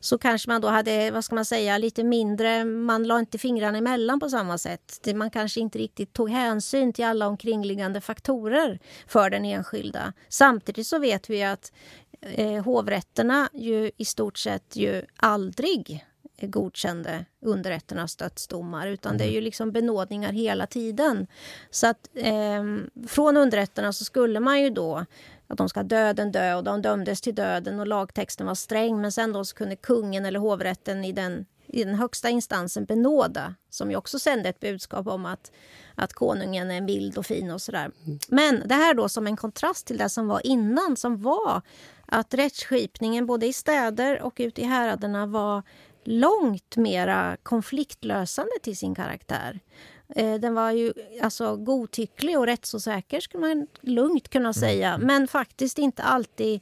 [0.00, 3.78] Så kanske man då hade, vad ska man säga, lite mindre, man la inte fingrarna
[3.78, 5.08] emellan på samma sätt.
[5.14, 10.12] Man kanske inte riktigt tog hänsyn till alla omkringliggande faktorer för den enskilda.
[10.28, 11.72] Samtidigt så vet vi att
[12.20, 16.04] eh, hovrätterna ju i stort sett ju aldrig
[16.40, 19.44] godkände underrätternas dödsdomar utan det är ju mm.
[19.44, 21.26] liksom benådningar hela tiden.
[21.70, 22.64] Så att eh,
[23.08, 25.04] från underrätterna så skulle man ju då
[25.46, 29.12] att de ska döden dö och de dömdes till döden och lagtexten var sträng men
[29.12, 33.90] sen då så kunde kungen eller hovrätten i den, i den högsta instansen benåda som
[33.90, 35.52] ju också sände ett budskap om att,
[35.94, 37.90] att konungen är mild och fin och sådär.
[38.06, 38.18] Mm.
[38.28, 41.62] Men det här då som en kontrast till det som var innan som var
[42.06, 45.62] att rättsskipningen både i städer och ute i häraderna var
[46.04, 49.60] långt mera konfliktlösande till sin karaktär.
[50.08, 50.92] Eh, den var ju
[51.22, 54.54] alltså godtycklig och rättsosäker skulle man lugnt kunna mm.
[54.54, 54.88] säga.
[54.88, 55.06] Mm.
[55.06, 56.60] Men faktiskt inte alltid...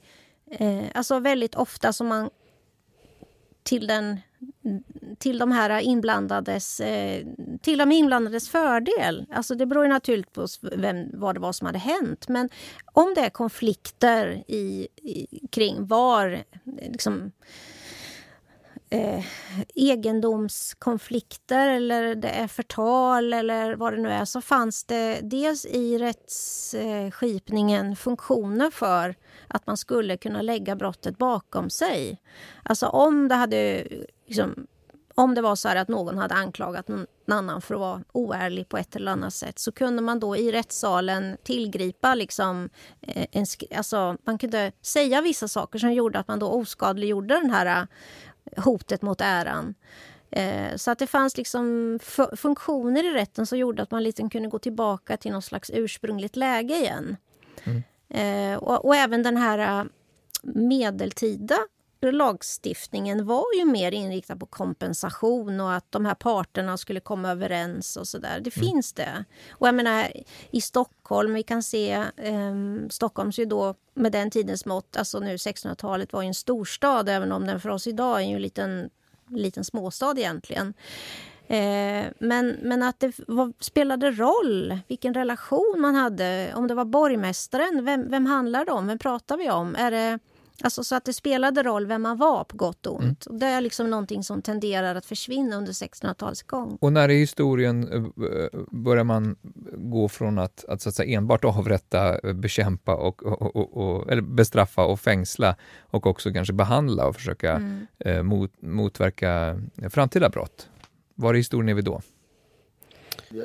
[0.50, 2.30] Eh, alltså väldigt ofta som man
[3.62, 4.20] till den
[5.18, 7.26] till de här inblandades, eh,
[7.60, 9.26] till de inblandades fördel.
[9.30, 12.28] Alltså det beror naturligtvis på vem, vad det var som hade hänt.
[12.28, 12.48] Men
[12.92, 17.32] om det är konflikter i, i kring var liksom,
[18.92, 19.24] eh,
[19.74, 25.98] egendomskonflikter eller det är förtal eller vad det nu är så fanns det dels i
[25.98, 29.14] rättsskipningen funktioner för
[29.48, 32.22] att man skulle kunna lägga brottet bakom sig.
[32.62, 33.86] Alltså om det hade
[34.26, 34.66] liksom,
[35.14, 38.78] om det var så att någon hade anklagat någon annan för att vara oärlig på
[38.78, 42.70] ett eller annat sätt så kunde man då i rättssalen tillgripa liksom,
[43.00, 47.50] eh, en, alltså, man kunde säga vissa saker som gjorde att man då oskadliggjorde den
[47.50, 47.86] här
[48.56, 49.74] hotet mot äran.
[50.30, 51.98] Eh, så att det fanns liksom
[52.36, 56.36] funktioner i rätten som gjorde att man liksom kunde gå tillbaka till något slags ursprungligt
[56.36, 57.16] läge igen.
[57.64, 57.82] Mm.
[58.58, 59.88] Och, och, även den här
[60.42, 61.56] medeltida
[62.10, 67.96] lagstiftningen var ju mer inriktad på kompensation och att de här parterna skulle komma överens
[67.96, 68.40] och sådär.
[68.40, 68.68] Det mm.
[68.68, 69.24] finns det.
[69.50, 70.12] Och jag menar,
[70.50, 72.54] i Stockholm, vi kan se eh,
[72.90, 77.32] Stockholms ju då med den tidens mått, alltså nu 1600-talet var ju en storstad, även
[77.32, 78.90] om den för oss idag är ju en liten,
[79.28, 80.74] liten småstad egentligen.
[81.46, 86.52] Eh, men, men att det var, spelade roll vilken relation man hade.
[86.54, 88.86] Om det var borgmästaren, vem, vem handlar det om?
[88.86, 89.76] Vem pratar vi om?
[89.76, 90.18] Är det
[90.62, 93.26] Alltså så att det spelade roll vem man var på gott och ont.
[93.26, 93.34] Mm.
[93.34, 96.78] Och det är liksom någonting som tenderar att försvinna under 1600-talets gång.
[96.80, 99.36] Och när i historien eh, börjar man
[99.72, 104.12] gå från att, att, så att säga, enbart avrätta, eh, bekämpa och, och, och, och,
[104.12, 107.86] eller bestraffa och fängsla och också kanske behandla och försöka mm.
[107.98, 109.60] eh, mot, motverka
[109.90, 110.68] framtida brott?
[111.14, 112.02] Var i historien är vi då?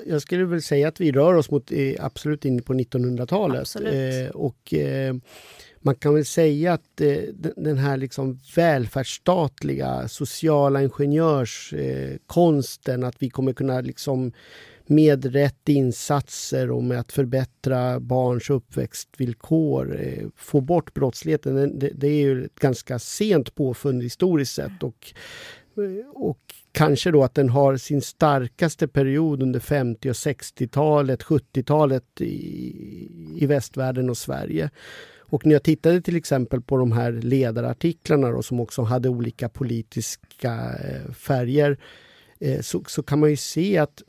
[0.06, 3.76] Jag skulle väl säga att vi rör oss mot eh, absolut in på 1900-talet.
[3.76, 5.16] Eh, och eh,
[5.88, 7.18] man kan väl säga att eh,
[7.56, 14.32] den här liksom välfärdsstatliga sociala ingenjörskonsten, eh, att vi kommer kunna liksom
[14.86, 21.80] med rätt insatser och med att förbättra barns uppväxtvillkor eh, få bort brottsligheten.
[21.80, 25.14] Det, det är ju ett ganska sent påfund historiskt sett och,
[25.78, 26.40] eh, och
[26.72, 33.46] kanske då att den har sin starkaste period under 50 och 60-talet, 70-talet i, i
[33.46, 34.70] västvärlden och Sverige.
[35.30, 39.50] Och när jag tittade till exempel på de här ledarartiklarna då, som också hade olika
[39.50, 40.54] politiska
[40.84, 41.78] eh, färger
[42.40, 44.04] eh, så, så, kan man ju se att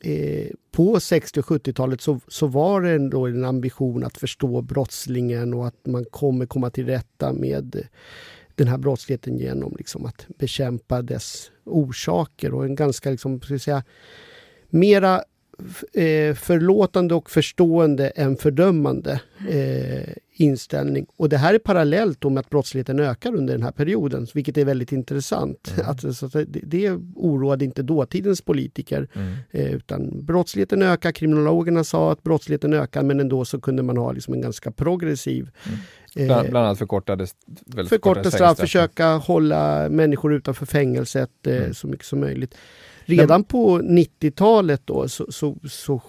[0.00, 5.54] eh, på 60 och 70-talet så, så var det ändå en ambition att förstå brottslingen
[5.54, 7.88] och att man kommer komma till rätta med
[8.54, 13.84] den här brottsligheten genom liksom att bekämpa dess orsaker och en ganska, liksom, ska säga,
[14.68, 15.22] mera
[16.34, 21.06] förlåtande och förstående än fördömande eh, inställning.
[21.16, 24.64] Och det här är parallellt med att brottsligheten ökar under den här perioden, vilket är
[24.64, 25.72] väldigt intressant.
[25.74, 25.90] Mm.
[25.90, 29.08] Att, så att det, det oroade inte dåtidens politiker.
[29.14, 29.34] Mm.
[29.50, 34.12] Eh, utan brottsligheten ökar, kriminologerna sa att brottsligheten ökar, men ändå så kunde man ha
[34.12, 35.78] liksom en ganska progressiv mm.
[36.26, 37.26] Bland, bland annat förkortade,
[37.88, 41.74] förkorta straff, försöka hålla människor utanför fängelset eh, mm.
[41.74, 42.54] så mycket som möjligt.
[43.08, 46.02] Redan på 90-talet då så, så, så,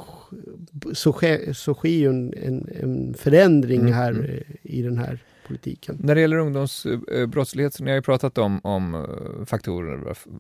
[0.94, 3.94] så, sker, så sker ju en, en, en förändring mm.
[3.94, 4.44] här mm.
[4.64, 5.98] i den här politiken.
[6.00, 10.32] När det gäller ungdomsbrottslighet, så ni har ju pratat om, om eh, faktorer varför,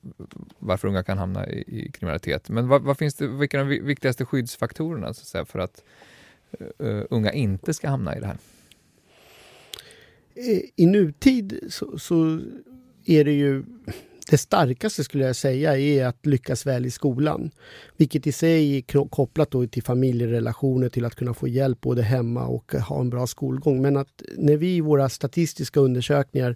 [0.60, 2.50] varför unga kan hamna i, i kriminalitet.
[2.50, 5.84] Men vad, vad, finns det, vilka är de viktigaste skyddsfaktorerna så att säga, för att
[6.84, 8.38] uh, unga inte ska hamna i det här?
[10.76, 12.40] I nutid så, så
[13.06, 13.64] är det ju
[14.30, 17.52] det starkaste skulle jag säga är att lyckas väl i skolan.
[17.98, 22.48] Vilket i sig är kopplat då till familjerelationer, till att kunna få hjälp både hemma
[22.48, 23.82] och ha en bra skolgång.
[23.82, 26.56] Men att när vi i våra statistiska undersökningar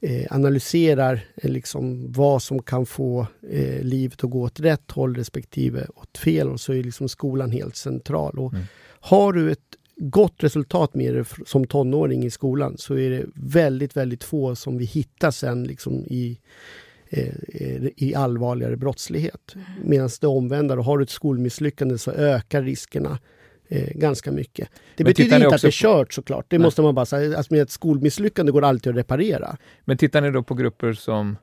[0.00, 5.16] eh, analyserar eh, liksom vad som kan få eh, livet att gå åt rätt håll
[5.16, 8.38] respektive åt fel håll så är liksom skolan helt central.
[8.38, 8.64] Och mm.
[9.02, 13.96] Har du ett gott resultat med det som tonåring i skolan så är det väldigt,
[13.96, 16.38] väldigt få som vi hittar sen liksom i,
[17.08, 17.34] eh,
[17.96, 19.54] i allvarligare brottslighet.
[19.54, 19.66] Mm.
[19.84, 23.18] Medan det omvända, då har du ett skolmisslyckande så ökar riskerna
[23.68, 24.68] eh, ganska mycket.
[24.96, 26.46] Det Men betyder inte att det är kört såklart.
[26.48, 26.64] Det Nej.
[26.64, 27.36] måste man bara säga.
[27.36, 29.56] Alltså, med ett skolmisslyckande går alltid att reparera.
[29.84, 31.36] Men tittar ni då på grupper som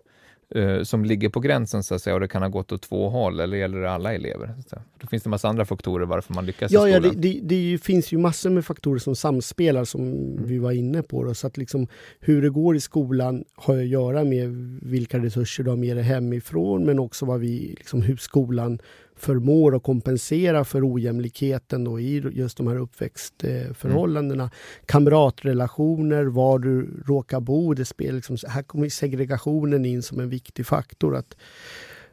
[0.56, 3.10] eh, som ligger på gränsen så att säga och det kan ha gått åt två
[3.10, 4.56] håll eller gäller det alla elever?
[4.68, 7.12] Så Då finns det massa andra faktorer varför man lyckas ja, i skolan.
[7.16, 10.46] Ja, det, det, det, finns ju massor med faktorer som samspelar som mm.
[10.46, 11.24] vi var inne på.
[11.24, 11.34] Då.
[11.34, 11.88] Så att liksom,
[12.20, 14.50] hur det går i skolan har att göra med
[14.82, 18.80] vilka resurser du har med dig hemifrån men också vad vi, liksom, hur skolan
[19.18, 24.44] förmår att kompensera för ojämlikheten då i just de här uppväxtförhållandena.
[24.44, 24.54] Mm.
[24.86, 30.66] Kamratrelationer, var du råkar bo, det spelar liksom, här kommer segregationen in som en viktig
[30.66, 31.16] faktor.
[31.16, 31.38] Att,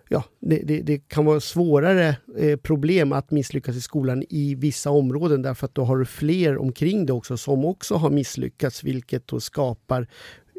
[0.08, 4.90] ja, det, det, det kan vara svårare eh, problem att misslyckas i skolan i vissa
[4.90, 9.26] områden därför att då har du fler omkring dig också som också har misslyckats vilket
[9.26, 10.06] då skapar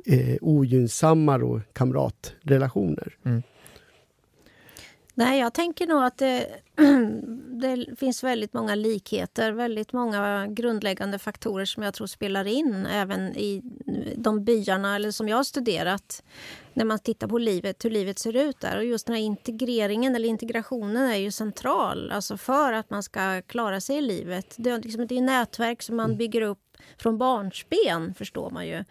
[0.06, 3.18] eh, ogynnsamma kamratrelationer.
[3.26, 3.44] Mm.
[5.18, 6.48] Nej, jag tänker nog att det,
[7.62, 13.36] det, finns väldigt många likheter, väldigt många grundläggande faktorer som jag tror spelar in även
[13.36, 13.62] i
[14.16, 16.24] de byarna eller som jag har studerat
[16.74, 18.78] när man tittar på livet, hur livet ser ut där.
[18.78, 23.42] Och just den här integreringen eller integrationen är ju central alltså för att man ska
[23.42, 24.56] klara sig i livet.
[24.58, 26.18] Det är, liksom, det är nätverk som man mm.
[26.18, 26.60] bygger upp
[26.98, 28.84] från barnsben, förstår man ju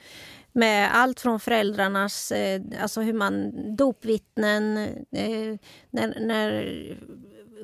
[0.55, 4.77] med allt från föräldrarnas, eh, alltså hur man, dopvittnen,
[5.11, 5.59] eh,
[5.91, 6.99] när, när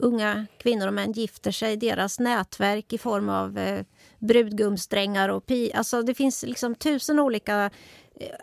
[0.00, 3.84] unga kvinnor och män gifter sig, deras nätverk i form av eh,
[4.18, 5.72] brudgumsträngar och pi...
[5.74, 7.70] Alltså det finns liksom tusen olika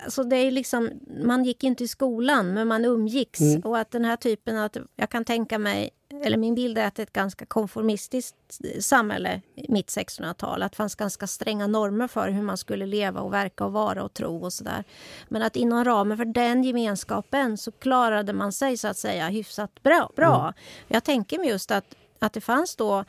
[0.04, 0.90] Alltså det är liksom,
[1.24, 3.42] man gick inte i skolan, men man umgicks.
[3.42, 3.62] Mm.
[3.62, 5.90] Och att den här typen att jag kan tänka mig,
[6.24, 8.36] eller min bild är att det är ett ganska konformistiskt
[8.80, 10.64] samhälle, mitt 1600-tal.
[10.64, 14.04] Att det fanns ganska stränga normer för hur man skulle leva och verka och vara
[14.04, 14.84] och tro och sådär.
[15.28, 19.84] Men att inom ramen för den gemenskapen så klarade man sig så att säga hyfsat
[19.84, 20.12] bra.
[20.16, 20.42] bra.
[20.42, 20.54] Mm.
[20.88, 21.86] Jag tänker mig just att,
[22.20, 23.04] att det fanns då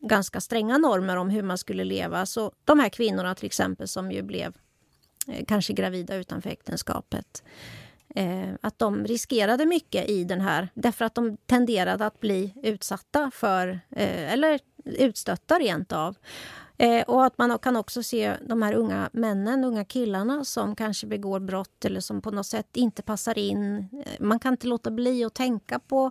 [0.00, 2.26] ganska stränga normer om hur man skulle leva.
[2.26, 4.52] Så de här kvinnorna till exempel som ju blev
[5.28, 7.42] Eh, kanske gravida utanför äktenskapet.
[8.14, 13.30] Eh, att de riskerade mycket i den här, därför att de tenderade att bli utsatta
[13.34, 16.16] för, eh, eller utstötta rent av.
[16.78, 21.06] Eh, och att man kan också se de här unga männen, unga killarna som kanske
[21.06, 23.76] begår brott eller som på något sätt inte passar in.
[23.78, 26.10] Eh, man kan inte låta bli att tänka på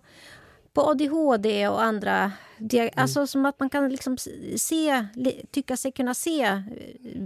[0.78, 2.32] på ADHD och andra...
[2.71, 2.89] Mm.
[2.95, 4.17] Alltså som att man kan liksom
[4.57, 5.05] se,
[5.51, 6.61] tycka sig kunna se eh,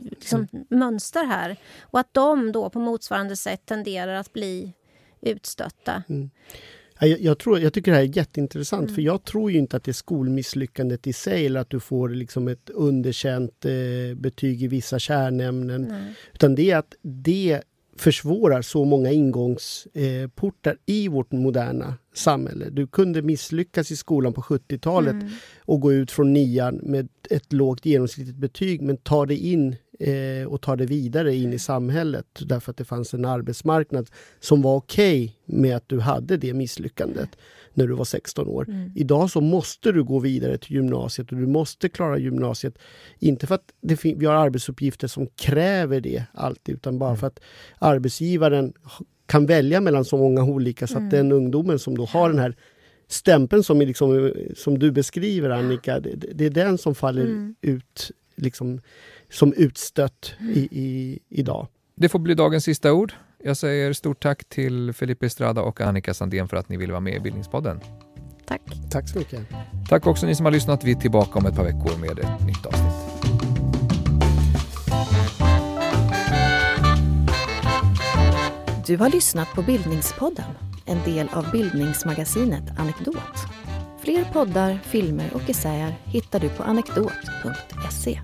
[0.09, 0.65] liksom, mm.
[0.69, 1.57] mönster här.
[1.81, 4.73] Och att de då på motsvarande sätt tenderar att bli
[5.21, 6.03] utstötta.
[6.09, 6.29] Mm.
[6.99, 8.95] Jag, jag, tror, jag tycker det här är jätteintressant, mm.
[8.95, 12.09] för jag tror ju inte att det är skolmisslyckandet i sig eller att du får
[12.09, 15.81] liksom ett underkänt eh, betyg i vissa kärnämnen.
[15.81, 16.13] Nej.
[16.33, 17.61] Utan det är att det
[18.01, 22.69] försvårar så många ingångsportar i vårt moderna samhälle.
[22.69, 25.29] Du kunde misslyckas i skolan på 70-talet mm.
[25.59, 30.47] och gå ut från nian med ett lågt genomsnittligt betyg men ta dig in eh,
[30.47, 34.75] och ta det vidare in i samhället därför att det fanns en arbetsmarknad som var
[34.75, 37.29] okej okay med att du hade det misslyckandet
[37.73, 38.65] när du var 16 år.
[38.69, 38.91] Mm.
[38.95, 42.77] Idag så måste du gå vidare till gymnasiet och du måste klara gymnasiet.
[43.19, 47.19] Inte för att vi har arbetsuppgifter som kräver det alltid utan bara mm.
[47.19, 47.39] för att
[47.79, 48.73] arbetsgivaren
[49.25, 51.09] kan välja mellan så många olika så att mm.
[51.09, 52.55] den ungdomen som då har den här
[53.07, 57.55] stämpeln som, liksom, som du beskriver Annika, det, det är den som faller mm.
[57.61, 58.81] ut liksom,
[59.29, 61.67] som utstött i, i, idag.
[62.01, 63.13] Det får bli dagens sista ord.
[63.43, 66.99] Jag säger stort tack till Felipe Estrada och Annika Sandén för att ni ville vara
[66.99, 67.79] med i Bildningspodden.
[68.45, 68.61] Tack.
[68.91, 69.39] Tack så mycket.
[69.89, 70.83] Tack också ni som har lyssnat.
[70.83, 72.93] Vi är tillbaka om ett par veckor med ett nytt avsnitt.
[78.87, 80.51] Du har lyssnat på Bildningspodden,
[80.85, 83.17] en del av bildningsmagasinet Anekdot.
[84.03, 88.19] Fler poddar, filmer och essäer hittar du på anekdot.se.